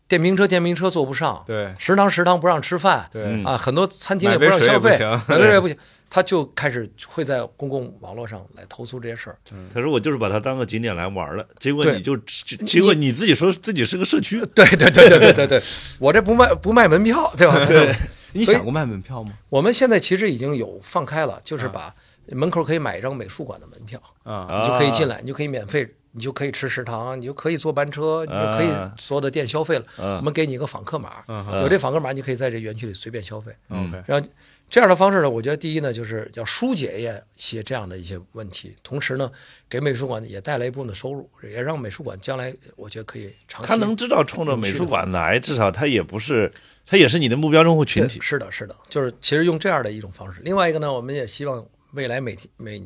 [0.10, 1.74] 电瓶车电瓶车坐不上，对。
[1.80, 3.42] 食堂食堂不让吃饭，对。
[3.46, 4.92] 啊，很多餐厅也买杯水也让消费，
[5.26, 5.78] 不行也不行，
[6.10, 9.38] 他就开始会在公共网络上来投诉这些事儿。
[9.74, 15.62] 他说我就是把它当个景点来玩了，结果你就结果你自己说自己是个社区， 对对对对对对对，
[16.00, 17.64] 我这不卖不卖门票，对吧？
[17.68, 17.96] 对，
[18.34, 19.34] 你想过卖门票吗？
[19.50, 21.94] 我们现在其实已经有放开了，就是把
[22.28, 24.62] 门口可以买一张美术馆的门票，啊。
[24.62, 29.86] 你就可以进来，你就可以免费，你就可以吃食堂，你就可以坐班车，你就可以啊所有的店消费了。
[30.00, 33.52] 嗯我们给你一个访客码，嗯有这访客码，你可以在这园区里随便消费。
[33.70, 34.28] ，OK，然后
[34.68, 39.32] 这样的方式呢，我觉得第一呢，就是要疏解一些这样的一些问题，同时呢，
[39.70, 43.68] 给美术馆也带来一部分的收入，也让美术馆将来我觉得可以长期。
[43.68, 46.52] 他能知道冲着美术馆来，至少他也不是，
[46.86, 48.20] 他也是你的目标用户群体。
[48.20, 50.42] 是的，是的，就是其实用这样的一种方式。
[50.44, 52.80] 另外一个呢，我们也希望未来每天每，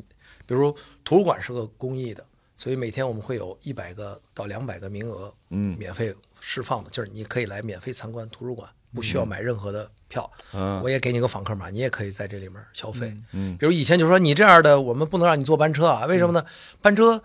[0.46, 0.70] 比如
[1.02, 2.24] 图书馆是个公益的，
[2.54, 10.30] 所以每天我们会有一百个到两百个名额，嗯免费释放的，就是你可以来免费参观图书馆，不需要买任何的票。
[10.52, 10.82] 嗯。
[10.82, 13.16] 我也给你个访客码，你也可以在这里面消费。
[13.32, 13.56] 嗯。
[13.56, 16.44] 比如以前就说你这样的，我们不能让你坐班车啊，为什么呢？
[16.82, 17.22] 班车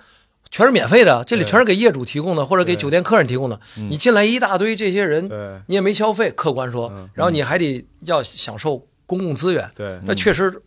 [0.49, 3.59] 全是免费的，这里全是给业主提供的，或者给酒店客人提供的。
[3.89, 5.59] 你进来一大堆这些人，对。
[5.67, 9.99] 你也没消费，客观说，然后你还得要享受公共资源，对。
[10.05, 10.61] 那确实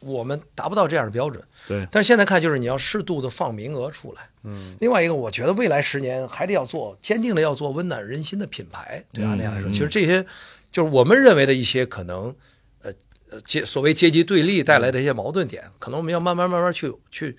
[0.00, 1.42] 我们达不到这样的标准。
[1.66, 4.22] 对，但是现在看，就是你要适度的放名额出来。
[4.42, 9.02] 嗯，另外一个，我觉得未来十年还得要做坚定的要做温暖人心的品牌。
[9.12, 10.24] 对阿那亚来说，其实这些
[10.74, 12.34] 就是我们认为的一些可能，
[12.82, 12.92] 呃
[13.30, 17.36] 呃阶所谓阶级对立带来的一些矛盾点，可能我们要慢慢慢慢去去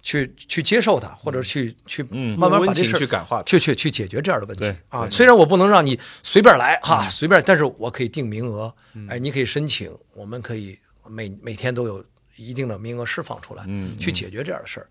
[0.00, 3.42] 去去接受它，或者去去嗯慢慢把这事儿去感化。
[3.42, 5.10] 去去去解决这样的问题对啊。
[5.10, 8.72] 虽然我不能让你随便来哈，随便，但是我可以定名额，
[9.08, 10.78] 哎，你可以申请，我们可以
[11.08, 12.04] 每每天都有
[12.36, 14.86] 一定的名额释放出来，嗯去解决这样的事儿。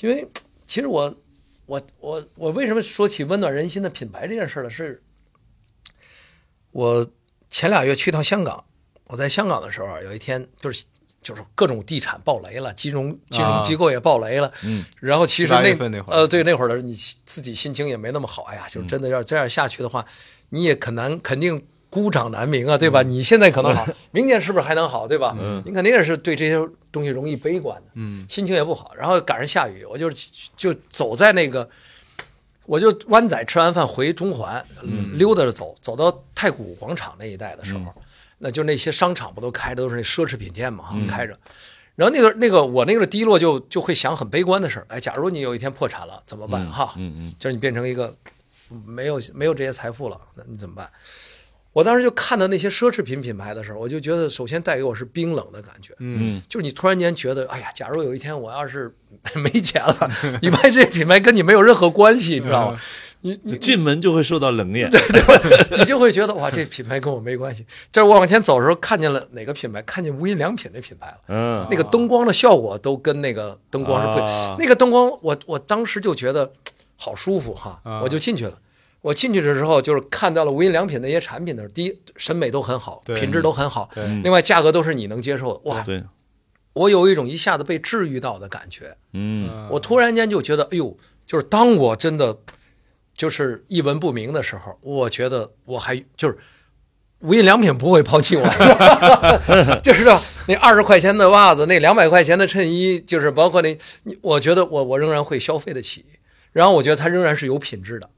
[0.00, 0.26] 因为
[0.66, 1.14] 其实我
[1.66, 4.70] 我我我为什么说起温暖人心的品牌这件事儿呢？
[4.70, 5.02] 是
[6.76, 7.06] 我
[7.48, 8.62] 前俩月去趟香港，
[9.06, 10.84] 我在香港的时候啊，有一天就是
[11.22, 20.04] 就是各种地产爆雷了，金融金融机构也爆雷了，嗯，然后其实那那会儿呃对那会儿的你自己心情也没那么好，哎呀，就真的要这样下去的话，
[20.50, 21.64] 你也很难肯定。
[21.88, 23.02] 孤掌难鸣啊，对吧？
[23.02, 25.34] 你现在可能好， 明年是不是还能好，对吧？
[25.40, 26.58] 嗯，你肯定也是对这些
[26.92, 28.92] 东西容易悲观的，嗯，心情也不好。
[28.98, 30.10] 然后赶上下雨，我就
[30.56, 31.66] 就走在那个，
[32.66, 34.64] 我就湾仔吃完饭回中环，
[35.14, 37.94] 溜达着走，走到太古广场那一带的时候，
[38.38, 41.38] 那就那些商场不都开着都是那奢侈品店嘛，哈开着。
[41.94, 46.70] 然后那个那个我那个低落就就会想很悲观的事儿，哎，假如你有一天破产了怎么办？
[46.70, 48.14] 哈，嗯嗯就是你变成一个
[48.84, 50.90] 没有没有这些财富了，那你怎么办？
[51.76, 58.90] 我当时就看到那些奢侈品品牌的时候，我就觉得首先带给我是冰冷的感觉，嗯就是你突然间觉得，哎呀，假如有一天我要是
[59.34, 60.10] 没钱了，
[60.40, 62.80] 你卖这品牌跟你没有任何关系，你知道吗？
[63.20, 64.90] 你你进门就会受到冷眼，
[65.76, 67.66] 你就会觉得哇，这品牌跟我没关系。
[67.92, 71.18] 就是我往前走的时候，看见了哪个品牌，看见无印良品那品牌了。
[71.28, 76.50] 嗯那个灯光的效果都跟那个灯光是不那个灯光我我当时就觉得
[76.96, 78.54] 好舒服哈，啊我就进去了。
[79.06, 83.88] 我进去的时候，就是看到了无印良品那些产品的时候，第一审美都很好，品质都很好，
[84.24, 85.60] 另外价格都是你能接受的。
[85.70, 86.02] 哇，对，
[86.72, 88.96] 我有一种一下子被治愈到的感觉。
[89.12, 92.36] 嗯我突然间就觉得，哎呦，就是当我真的
[93.16, 96.36] 就是一文不名的时候，我觉得我还就是
[97.20, 98.44] 无印良品不会抛弃我，
[99.84, 103.78] 就是说那二十块钱的袜子，那两百块钱的衬衣，就是包括那，
[104.20, 106.04] 我觉得我我仍然会消费得起，
[106.50, 108.10] 然后我觉得它仍然是有品质的。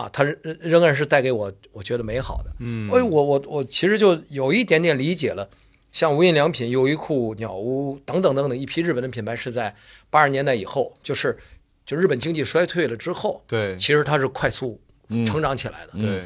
[0.00, 2.90] 啊，它仍仍然是带给我我觉得美好的，嗯。
[2.90, 5.48] 哎，我我我其实就有一点点理解了，
[5.92, 9.74] 像无印良品、优衣库、鸟屋等等等等一批日本的品牌是在
[10.08, 11.36] 八十年代以后，就是
[11.84, 13.76] 就日本经济衰退了之后，对。
[13.76, 14.80] 其实它是快速
[15.26, 16.00] 成长起来的。
[16.00, 16.22] 对，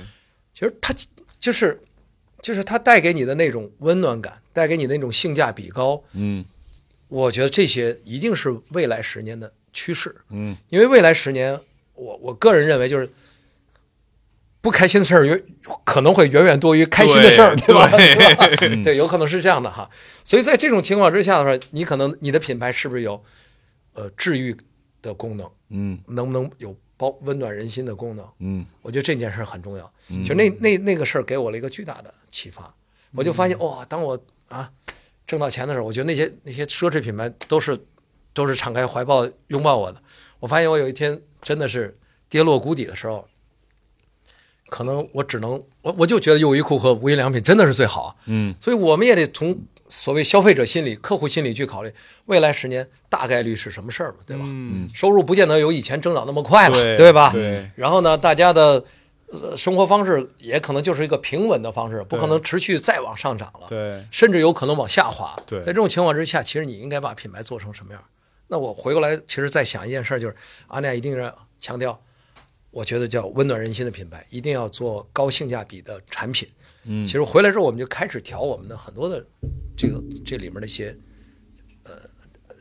[0.52, 0.94] 其实它
[1.40, 1.80] 就是
[2.42, 6.44] 就是它带给你的那种温暖感，带给你的那种性价比高，嗯。
[7.08, 10.14] 我觉得这些一定是未来十年的趋势。
[10.30, 10.56] 嗯。
[10.68, 11.58] 因为未来十年，
[11.94, 13.08] 我我个人认为就是
[14.64, 15.44] 不开心的事儿远
[15.84, 17.86] 可能会远远多于开心的事儿，对吧？
[18.82, 19.90] 对 有可能是这样的哈。
[20.24, 23.22] 所以在这种情况之下的话，你可能你的品牌是不是有
[23.92, 24.56] 呃治愈
[25.02, 28.26] 的功能，嗯能不能有包温暖人心的功能？
[28.38, 29.92] 嗯我觉得这件事儿很重要。
[30.08, 32.74] 其实那那那个事儿给我了一个巨大的启发，
[33.12, 34.70] 我就发现哇，当我啊
[35.26, 37.78] 挣到钱的时候，我觉得那些那些奢侈品牌都是
[38.32, 40.00] 都是敞开怀抱拥抱我的。
[40.40, 41.92] 我发现我有一天真的是
[42.30, 43.28] 跌落谷底的时候，
[44.68, 48.14] 可能我只能我我就觉得优衣库和无印良品真的是最好啊。
[48.26, 49.56] 嗯所以我们也得从
[49.88, 51.92] 所谓消费者心理、客户心理去考虑
[52.24, 54.42] 未来十年大概率是什么事儿嘛，对吧？
[54.46, 57.30] 嗯，收入不见得有以前增长那么快了，对吧？
[57.32, 58.82] 对然后呢，大家的
[59.30, 65.36] 呃生活方式也可能就是一个平稳的方式，不可能持续再往上涨了，对，甚至有可能往下滑。
[65.46, 68.02] 对在这种情况之下，其实你应该把品牌做成什么样？
[68.48, 70.34] 那我回过来，其实再想一件事儿，就是
[70.66, 72.00] 阿那亚一定要强调，
[72.74, 76.48] 我觉得叫温暖人心的品牌，一定要做高性价比的产品。
[76.86, 79.24] 嗯其实回来之后，我们就开始调我们的很多的
[79.76, 80.94] 这个这里面的一些
[81.84, 81.92] 呃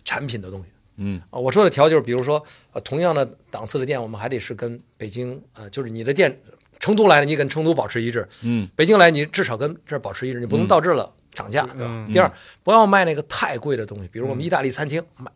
[0.05, 0.67] 产品的东西。
[0.97, 2.41] 嗯啊，我说的调就是，比如说，
[2.73, 6.39] 呃，同样的档次的店，我们还得是跟北京，呃，就是你的店，
[6.79, 11.87] 成都来了，你跟成都保持一致；嗯北京来，你至少跟这儿保持一致，你不能到这儿了涨价，对吧？
[11.89, 15.31] 嗯第二，不要卖那个太贵的东西，比如我们意大利餐厅买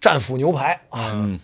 [0.00, 1.38] 战斧牛排啊，嗯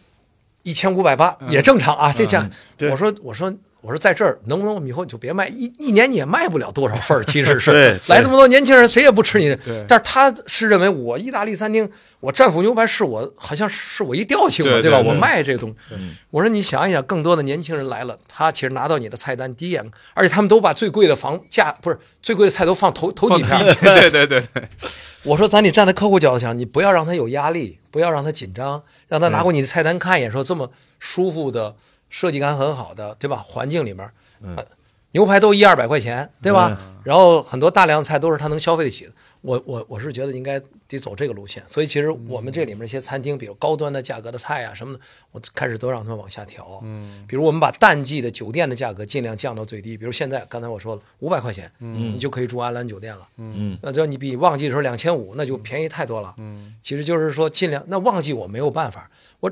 [0.70, 2.88] 一千五百八也正常啊，这价，对。
[2.90, 7.98] 我说我说我说在这儿能不能我们以后你就别卖一一年你也卖不了多少份儿， 其实是。
[8.08, 11.90] 来这么多年轻人谁也不吃你对，但是他是认为我意大利餐厅
[12.20, 14.82] 我战斧牛排是我好像是我一调性嘛，吧？
[14.82, 15.00] 对吧？
[15.00, 15.96] 对我卖这个东西，
[16.30, 24.62] 我说你想一想，更多的年轻人来了，他其实拿到你的菜单第一眼，而且他们都把最贵的房价不是最贵的菜都放头头几放片，对对对对，
[25.24, 31.74] 我说，咱得站在客户角度想，你不要让他有压力，不要让他紧张，让他拿过你的菜单看一眼，说这么舒服的
[32.08, 33.44] 设计感很好的，对吧？
[33.46, 34.10] 环境里面，
[34.56, 34.64] 呃
[35.12, 36.78] 牛排都一二百块钱，对吧？
[37.02, 39.12] 然后很多大量菜都是他能消费得起的。
[39.42, 45.00] 我我我是觉得应该得走这个路线，所以其实我们这里面一些餐厅，比如高端的价格的菜啊什么的，
[45.32, 46.80] 我开始都让他们往下调。
[46.82, 53.26] 嗯，比如我们把淡季的酒店的价格尽量降到最低，比如现在刚才我说了五百块钱，嗯，你就可以住安澜酒店了。
[53.38, 56.34] 嗯，那要你比旺季的时候两千五，那就便宜太多了。
[56.36, 59.10] 嗯，其实就是说尽量，那旺季我没有办法，
[59.40, 59.50] 我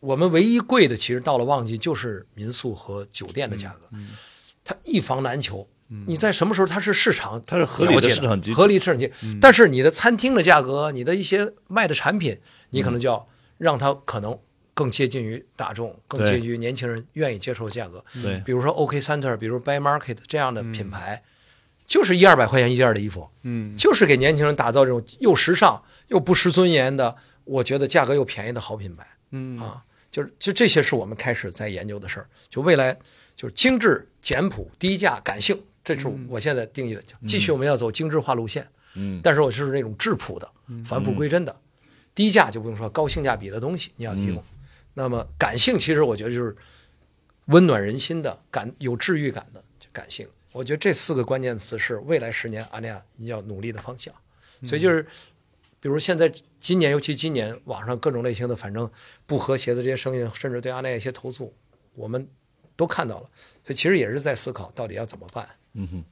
[0.00, 3.88] 我们唯一贵的其实到了旺季就是民宿和酒店的价格，
[4.62, 5.66] 它一房难求。
[6.06, 12.38] 你在什么时候它是市场，它是合理的市场机合理市场机，但是你的餐厅的价格，你的一些卖的产品，
[12.70, 13.28] 你可能就要
[13.58, 14.38] 让它可能
[14.74, 18.04] 更接近于大众，更接近于年轻人愿意接受的价格。
[18.22, 21.22] 对，比如说 OK Center，比如 Buy Market 这样的品牌，
[21.86, 27.14] 就是一二百块钱一件的衣服，嗯，就是给年轻人打造这种又时尚又不失尊严的，
[27.44, 29.06] 我觉得价格又便宜的好品牌。
[29.30, 29.58] 嗯。
[29.58, 32.96] 啊，就是就这些是我们开始在研究的事儿，就未来
[33.36, 35.62] 就是精致、简朴、低价、感性。
[35.84, 40.48] 这是我现在定义的，继续我们要走精致化路线，嗯，但是我是那种质朴的、
[40.84, 41.56] 返璞归真的，
[42.14, 44.42] 低价就不用说，高性价比的东西你要提供。
[44.94, 46.54] 那么感性，其实我觉得就是
[47.46, 50.28] 温暖人心的、感有治愈感的感性。
[50.52, 54.14] 我觉得这四个关键词是未来十年阿那亚要努力的方向。
[54.62, 55.02] 所以就是，
[55.80, 56.30] 比如现在
[56.60, 58.88] 今年，尤其今年网上各种类型的反正
[59.26, 61.52] 不和谐的这些声音，甚至对阿那亚一些投诉，
[61.94, 62.28] 我们
[62.76, 63.30] 都看到了。
[63.64, 65.48] 所以其实也是在思考到底要怎么办。
[65.74, 66.04] 嗯哼，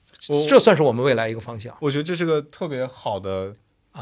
[0.49, 1.77] 这算是我们未来一个方向。
[1.81, 3.53] 我觉得这是个特别好的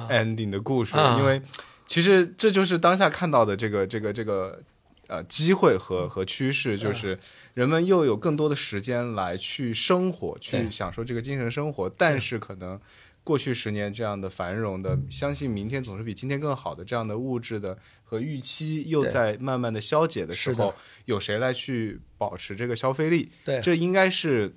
[0.08, 1.42] ending 的故事，因为
[1.86, 4.62] 其实这就是当下看到的这个这个这个
[5.08, 7.18] 呃机会和和趋势，就是
[7.54, 11.90] 人们又有更多的时间来去生活，去享受这个精神生活。
[11.96, 12.80] 但是可能
[13.24, 20.74] 过去十年这样的繁荣的，相信明天总是比今天更好的这样的物质的和预期又在慢慢的消解的时候，
[21.06, 23.32] 有谁来去保持这个消费力？
[23.44, 24.54] 对，这应该是。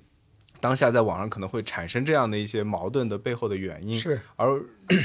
[0.62, 4.62] 当下在网上可能会产生这样的一些矛盾的背后的原因，是而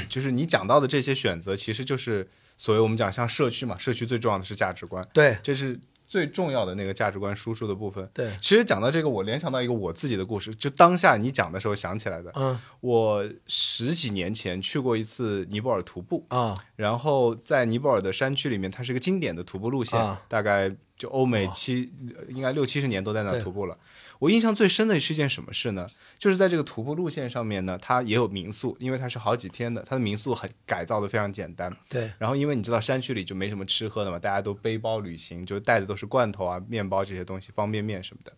[0.08, 8.08] 就是你讲到的这些选择，其实就是所谓我们讲像社区嘛，社区最重要的是价值观，对，这是最重要的那个价值观输出的部分。
[8.14, 12.32] 对，其实讲到这个，我联想到一个我自己的故事，就当下你讲的时候想起来的。
[12.36, 21.92] 嗯，我十几年前去过一次尼泊尔徒步啊，然后在尼泊尔的山区里面，它是一个经典的徒步路线，大概就欧美七
[22.28, 23.76] 应该六七十年都在那徒步了。
[24.18, 25.86] 我印象最深的是一件什么事呢？
[26.18, 31.74] 就是在这个徒步路线上面呢，它也有民宿，因为它是好几天的，它的民宿很改造的非常简单。
[31.88, 32.10] 对。
[32.18, 38.32] 然后因为你知道山区里就没什么吃喝的嘛，大家都背包旅行，就带的都是罐头啊、面包这些东西、方便面什么的。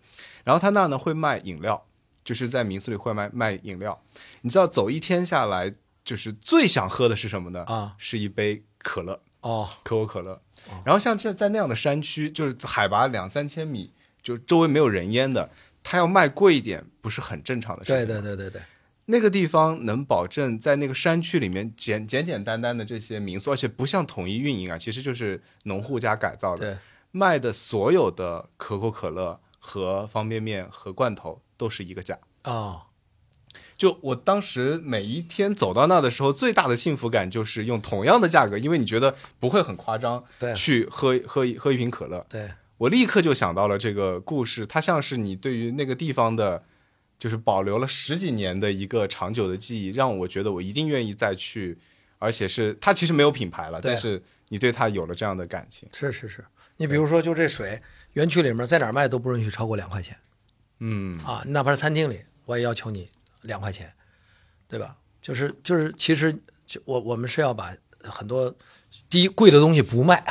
[0.44, 1.82] 然后他那呢会卖饮料，
[2.24, 4.02] 就是在民宿里会卖卖饮料。
[4.43, 5.74] 你知道走一天下来，
[6.05, 7.65] 就是最想喝的是什么呢？
[7.65, 10.43] 啊，是一杯可乐哦，可口可乐。
[10.85, 13.93] 然后像这在那样的山区，就是海拔两三千米，
[14.23, 15.51] 就周围没有人烟的。
[15.82, 17.97] 他要卖贵一点，不是很正常的事情。
[17.97, 18.62] 对对对对对，
[19.07, 26.78] 那个地方能保证在那个山区里面简简简单单的这些民宿，而且不像统一运营啊，其实就是农户家改造的。
[27.12, 32.82] 卖的所有的可口可乐和方便面和罐头都是一个价啊。
[33.77, 42.48] 就我当时每一天走到那的时候，最大的幸福感就是用同样的价格，因为你觉得不会很夸张，对，去喝喝一喝一瓶可乐，对。
[42.81, 46.65] 我立刻就想到了这个故事，它像是你对于那个地方的，
[47.19, 51.77] 就是保留了十几年的一个长久的记忆，让我觉得我一定愿意再去，
[52.19, 55.86] 而且是它其实没有品牌了，但是你对它有了这样的感情。
[55.93, 56.43] 是是是，
[56.78, 57.82] 你比如说就这水，
[58.15, 60.16] 园区里面在哪儿卖都不允许超过两块钱，
[60.78, 63.11] 嗯啊，哪怕是餐厅里，我也要求你
[63.43, 63.93] 两块钱，
[64.66, 64.97] 对吧？
[65.20, 66.35] 就是就是，其实
[66.86, 68.57] 我我们是要把很多
[69.11, 70.24] 第一贵的东西不卖，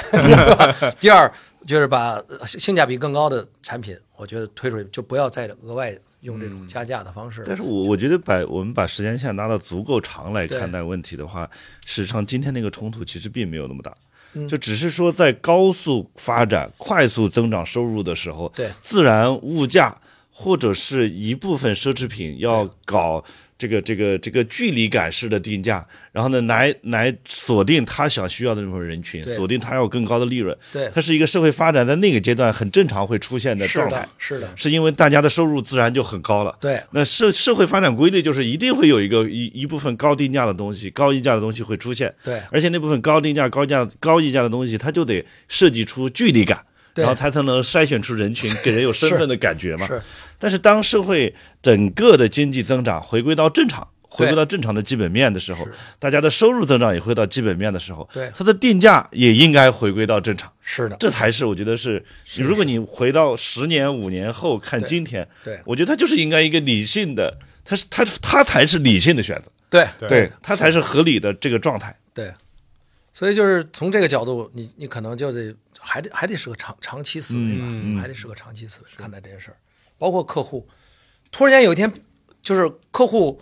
[1.00, 1.32] 第二。
[1.66, 7.44] 就是把性价比更高的产品，我觉得推出去就不要再额外用这种加价的方式。
[7.46, 11.50] 但是我我觉得把我们把时间线拉到足够长来看待问题的话，
[11.86, 13.96] 事实上今天那个冲突其实并没有那么大，
[14.48, 20.00] 就只是说在高速发展、快速增长收入的时候，对自然物价
[20.32, 23.24] 或者是一部分奢侈品要搞。
[23.60, 30.58] 这个这个这个距离感式的定价，然后呢，来来锁定他想需要的那种人群，锁定他要更高的利润。
[30.72, 34.08] 对，它是一个社会发展在那个阶段很正常会出现的状态。
[34.18, 36.56] 是的，是因为大家的收入自然就很高了。
[36.62, 42.14] 对，那社社会发展规律就是一定会有一个一一部分高定价的东西、高溢价的东西会出现。
[42.24, 46.64] 对，而且那部分高定价、高价、高溢价的东西，它就得设计出距离感，
[46.96, 49.88] 然后它才能筛选出人群， 给人有身份的感觉嘛。
[49.88, 50.02] 是。
[50.38, 55.68] 但是当社会整个的经济增长回归到正常，回归到正常的基本面的时候，
[56.00, 58.32] 大家的收入增长也回到基本面的时候，对。
[58.34, 60.52] 它的定价也应该回归到正常。
[60.62, 62.04] 是的，这才是我觉得是，
[62.38, 71.96] 如果你回到十年、五年后看今天，对我觉得它就是应该一个理性的，它是它它才是理性的选择，对对，它才是合理的这个状态。
[72.14, 72.32] 对，
[73.14, 79.58] 所以就是从这个角度，你你可能就得还得还得是个长长期思维吧，还得是个长期思维看待这些事儿，
[79.98, 80.68] 包括客户，
[81.32, 81.92] 突然间有一天，
[82.42, 83.42] 就是客户。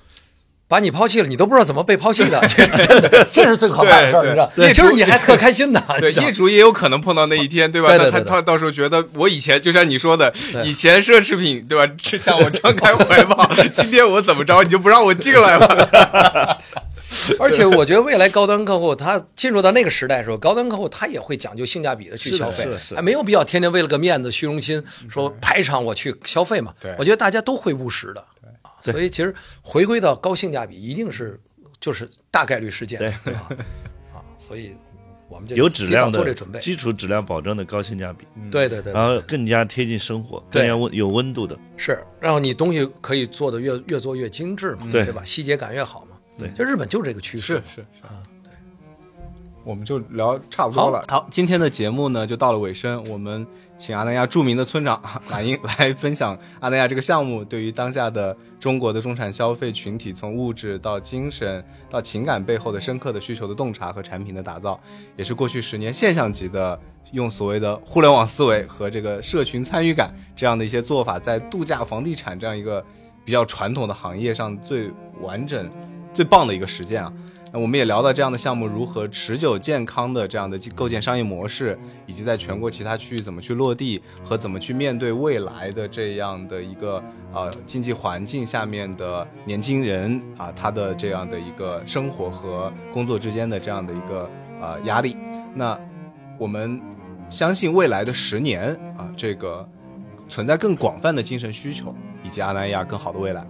[0.70, 4.52] 把你抛弃了，你都不知道怎么被抛弃的，这 真的，这是最可怕的事儿，对 你知道？
[4.54, 7.88] 对就是你还特开心的，对，业主也有可能碰到那一天，对吧？
[7.88, 10.34] 对对对对那他他到时候觉得我以前就像你说的，
[10.66, 16.62] 以前奢侈品对吧， 是向我张开怀抱，今天我怎么着你就不让我进来了？
[17.40, 26.94] 而且我觉得未来高端客户他进入到那个时代的时候，高端客户他也会讲究性价比的去消费还没有必要天天为了个面子、虚荣心说排场我去消费嘛对。
[26.98, 28.24] 我觉得大家都会务实的，
[28.84, 28.94] 对。
[28.94, 31.40] 所以其实回归到高性价比一定是
[31.80, 33.34] 就是大概率事件，对。
[33.34, 33.50] 啊
[34.14, 34.76] 啊，所以
[35.30, 41.58] 我们就有质量做的这准备，基础质量保证的高性价比，对对对，然后更加贴近生活，更加温有温度的。
[41.76, 45.04] 是，然后你东西可以做的越越做越精致嘛，对。
[45.04, 45.22] 对吧？
[45.24, 46.07] 细节感越好嘛，
[46.38, 48.52] 对就日本就是这个趋势，是是啊，对，
[49.64, 51.04] 我们就聊差不多了。
[51.08, 53.46] 好，今天的节目呢就到了尾声，我们
[53.78, 64.80] 请阿那亚著名的村长 马英来分享阿那亚这个项目对于当下的中国的中产消费群体，从物质到精神到情感背后的深刻的需求的洞察和产品的打造，
[65.16, 66.80] 也是过去十年现象级的。
[67.14, 72.86] 用所谓的互联网思维和这个社群参与感这样的一些做法，在度假房地产这样一个
[73.24, 74.92] 比较传统的行业上最
[75.22, 75.70] 完整、
[76.18, 77.14] 最棒的一个实践啊。
[77.54, 81.78] 那我们也聊到这样的项目如何持久健康的这样的构建商业模式，
[82.08, 94.28] 以及在全国其他区域怎么去落地和怎么去面对未来的这样的一个呃经济环境下面的年轻人啊，他的这样的一个生活和工作之间的这样的一个
[94.60, 95.16] 呃压力。
[95.54, 95.80] 那
[96.40, 96.82] 我们
[97.30, 99.64] 相信未来的十年啊，这个
[100.28, 103.46] 存在更广泛的精神需求，以及阿那亚更好的未来。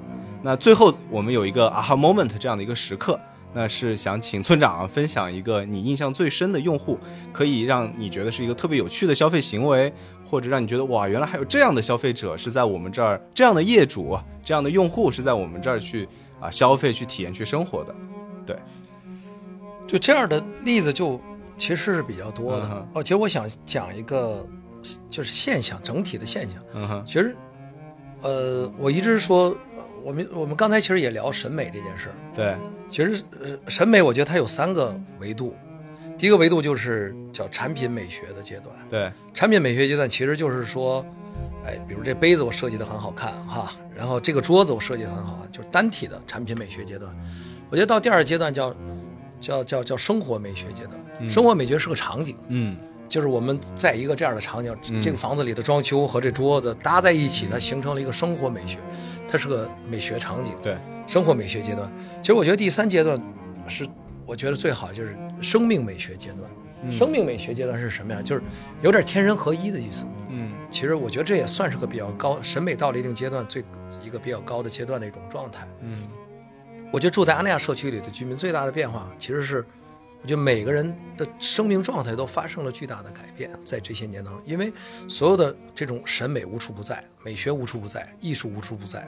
[0.48, 3.20] 那最后我们有一个 aha moment 这样的一个时刻。
[3.54, 6.98] 那是想请村长啊分享一个你印象最深的用户，
[7.34, 9.92] 可以让你觉得是一个特别有趣的消费行为，
[10.24, 16.08] 或者让你觉得哇，原来还有这样的消费者是在我们这儿，这样的业主、这样的用户是在我们这儿去
[16.40, 17.96] 啊消费、去体验、去生活的。
[18.46, 18.56] 对，
[19.88, 21.20] 就这样的例子就
[21.58, 22.88] 其实是比较多的。
[22.94, 24.46] 哦，其实我想讲一个
[25.10, 26.56] 就是现象，整体的现象。
[26.74, 27.36] 嗯哼，其实，
[28.22, 29.56] 呃，我一直说，呃
[30.08, 32.16] 我们我们刚才其实也聊审美这件事儿。
[32.34, 32.56] 对，
[32.90, 35.54] 其实，呃，审美我觉得它有三个维度。
[36.18, 38.74] 第一个维度就是叫产品美学的阶段。
[38.90, 41.06] 对，产品美学阶段其实就是说，
[41.66, 47.14] 哎，比如这杯子我设计的很好看哈，然后这个桌子我设计的很好看，就是单体的产品美学阶段。
[47.70, 48.74] 我觉得到第二阶段叫
[49.42, 51.30] 叫叫叫生活美学阶段。
[51.30, 52.78] 生活美学是个场景，嗯
[53.10, 58.78] 就是我们在一个这样的场景，嗯这个房子里的装修和这桌子搭在一起，呢形成了一个生活美学，
[59.28, 60.54] 它是个美学场景。
[60.62, 61.92] 对，生活美学阶段。
[62.22, 63.22] 其实我觉得第三阶段
[63.68, 63.88] 是
[64.26, 66.50] 我觉得最好，就是生命美学阶段。
[66.92, 68.22] 生命美学阶段是什么呀？
[68.22, 68.42] 就是
[68.82, 70.06] 有点天人合一的意思。
[70.30, 73.64] 嗯其实我觉得这也算是个比较高审美到了一定阶段最
[74.02, 75.68] 一个比较高的阶段的一种状态。
[75.82, 76.04] 嗯
[76.92, 79.66] 我觉得住在阿那亚社区里的居民最大的变化，其实是
[80.22, 84.74] 我觉得每个人的生命状态都发生了巨大的改变，在这些年当中，因为
[85.08, 89.08] 所有的这种审美无处不在，美学无处不在，艺术无处不在，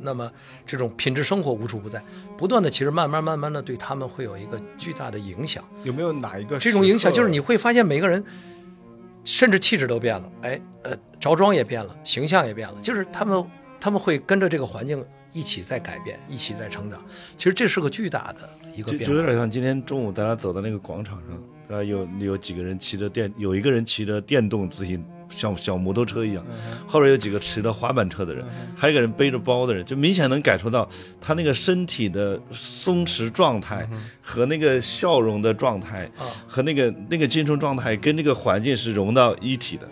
[0.00, 0.30] 那么
[0.66, 2.02] 这种品质生活无处不在，
[2.36, 5.64] 不断的其实慢慢慢慢的对他们会有一个巨大的影响。
[5.84, 8.22] 有没有哪一个这种影响就是你会发现每个人，
[9.24, 13.44] 甚至气质都变了，哎，呃，着装也变了，形象也变了，就是他们
[13.80, 17.00] 他们会跟着这个环境一起在改变，一起在成长。
[17.36, 19.06] 其实这是个巨大的一个变化。
[19.06, 21.38] 就就有点像今天中午咱俩走到那个广场上，
[21.68, 21.82] 对吧？
[21.82, 26.44] 有有几个人骑着电，有一个人骑着电动自行像小摩托车一样，
[26.86, 28.44] 后边有几个骑着滑板车的人，
[28.76, 30.86] 还有一个人背着包的人，就明显能感受到
[31.18, 33.88] 他那个身体的松弛状态
[34.20, 39.88] 和那个笑容的状态啊和那个那个精神状态跟这个环境是融到一体的，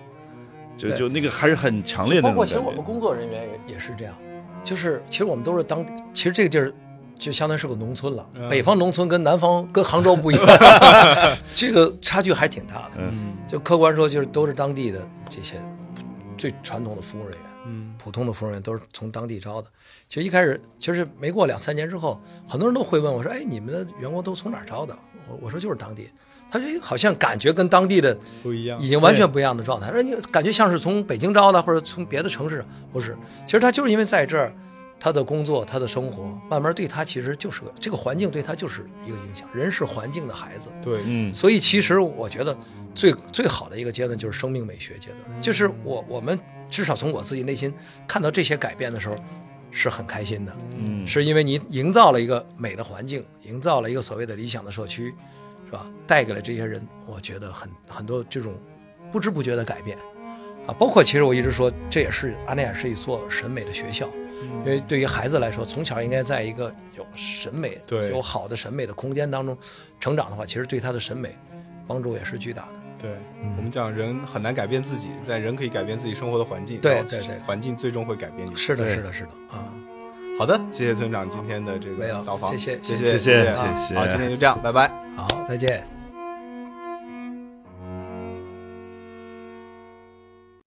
[0.76, 2.82] 就就那个还是很强烈的包括其实我们。
[2.82, 4.14] 工作人员也也是这样，
[4.62, 6.72] 就是其实我们都是当地，其实这个地儿
[7.18, 8.26] 就相当于是个农村了。
[8.34, 10.46] 嗯北方农村跟南方跟杭州不一样，
[11.54, 12.92] 这个差距还挺大的。
[12.98, 15.56] 嗯就客观说，就是都是当地的这些
[16.36, 19.68] 最传统的服务人员，嗯普通的服务人员都是从当地招的。
[20.08, 24.96] 其实一开始，其实没过两三年之后，很多人都会问我说：“哎，你们的员工都从哪儿招的？”
[25.28, 26.10] 我我说就是当地。
[26.50, 28.80] 他说：“哎，好像感觉跟当地的不一样。
[28.80, 29.90] 已经完全不一样的状态。
[29.92, 33.16] 说你感觉像是从北京招的，或者从别的城市，不是。
[33.46, 34.52] 其实他就是因为在这儿，
[34.98, 39.48] 他的工作、他的生活，慢慢对他其实就是个这个环境对他就是一个影响。
[39.54, 41.32] 人是环境的孩子，对，嗯。
[41.32, 42.56] 所以其实我觉得
[42.94, 47.72] 最最好的一个阶段就是生命美学阶段，就是我我们至少从我自己内心
[48.06, 49.14] 看到这些改变的时候，
[49.70, 51.06] 是很开心的，嗯。
[51.06, 55.14] 是因为你营造了一个美的环境，营造了一个所谓的理想的社区，
[55.70, 55.86] 是吧？
[56.04, 58.52] 带给了这些人我觉得很很多这种
[59.12, 59.96] 不知不觉的改变。
[60.66, 64.08] 啊包括其实我一直说这也是阿那亚是一所审美的学校
[64.42, 67.80] 因为对于孩子来说从小应该在一个有审美
[68.10, 69.56] 有好的审美的空间当中
[69.98, 71.36] 成长的话其实对他的审美
[71.86, 72.72] 帮助也是巨大的。
[73.00, 73.10] 对
[73.42, 78.54] 我们讲人很难改变自己但人可以改变自己生活的环境对对对环境最终会改变你。
[78.54, 79.64] 是的是的是的啊
[80.38, 83.44] 好的谢谢村长今天的这个到访谢谢谢谢谢谢
[83.88, 85.09] 谢好今天就这样拜拜。
[85.20, 85.99] 好，再见。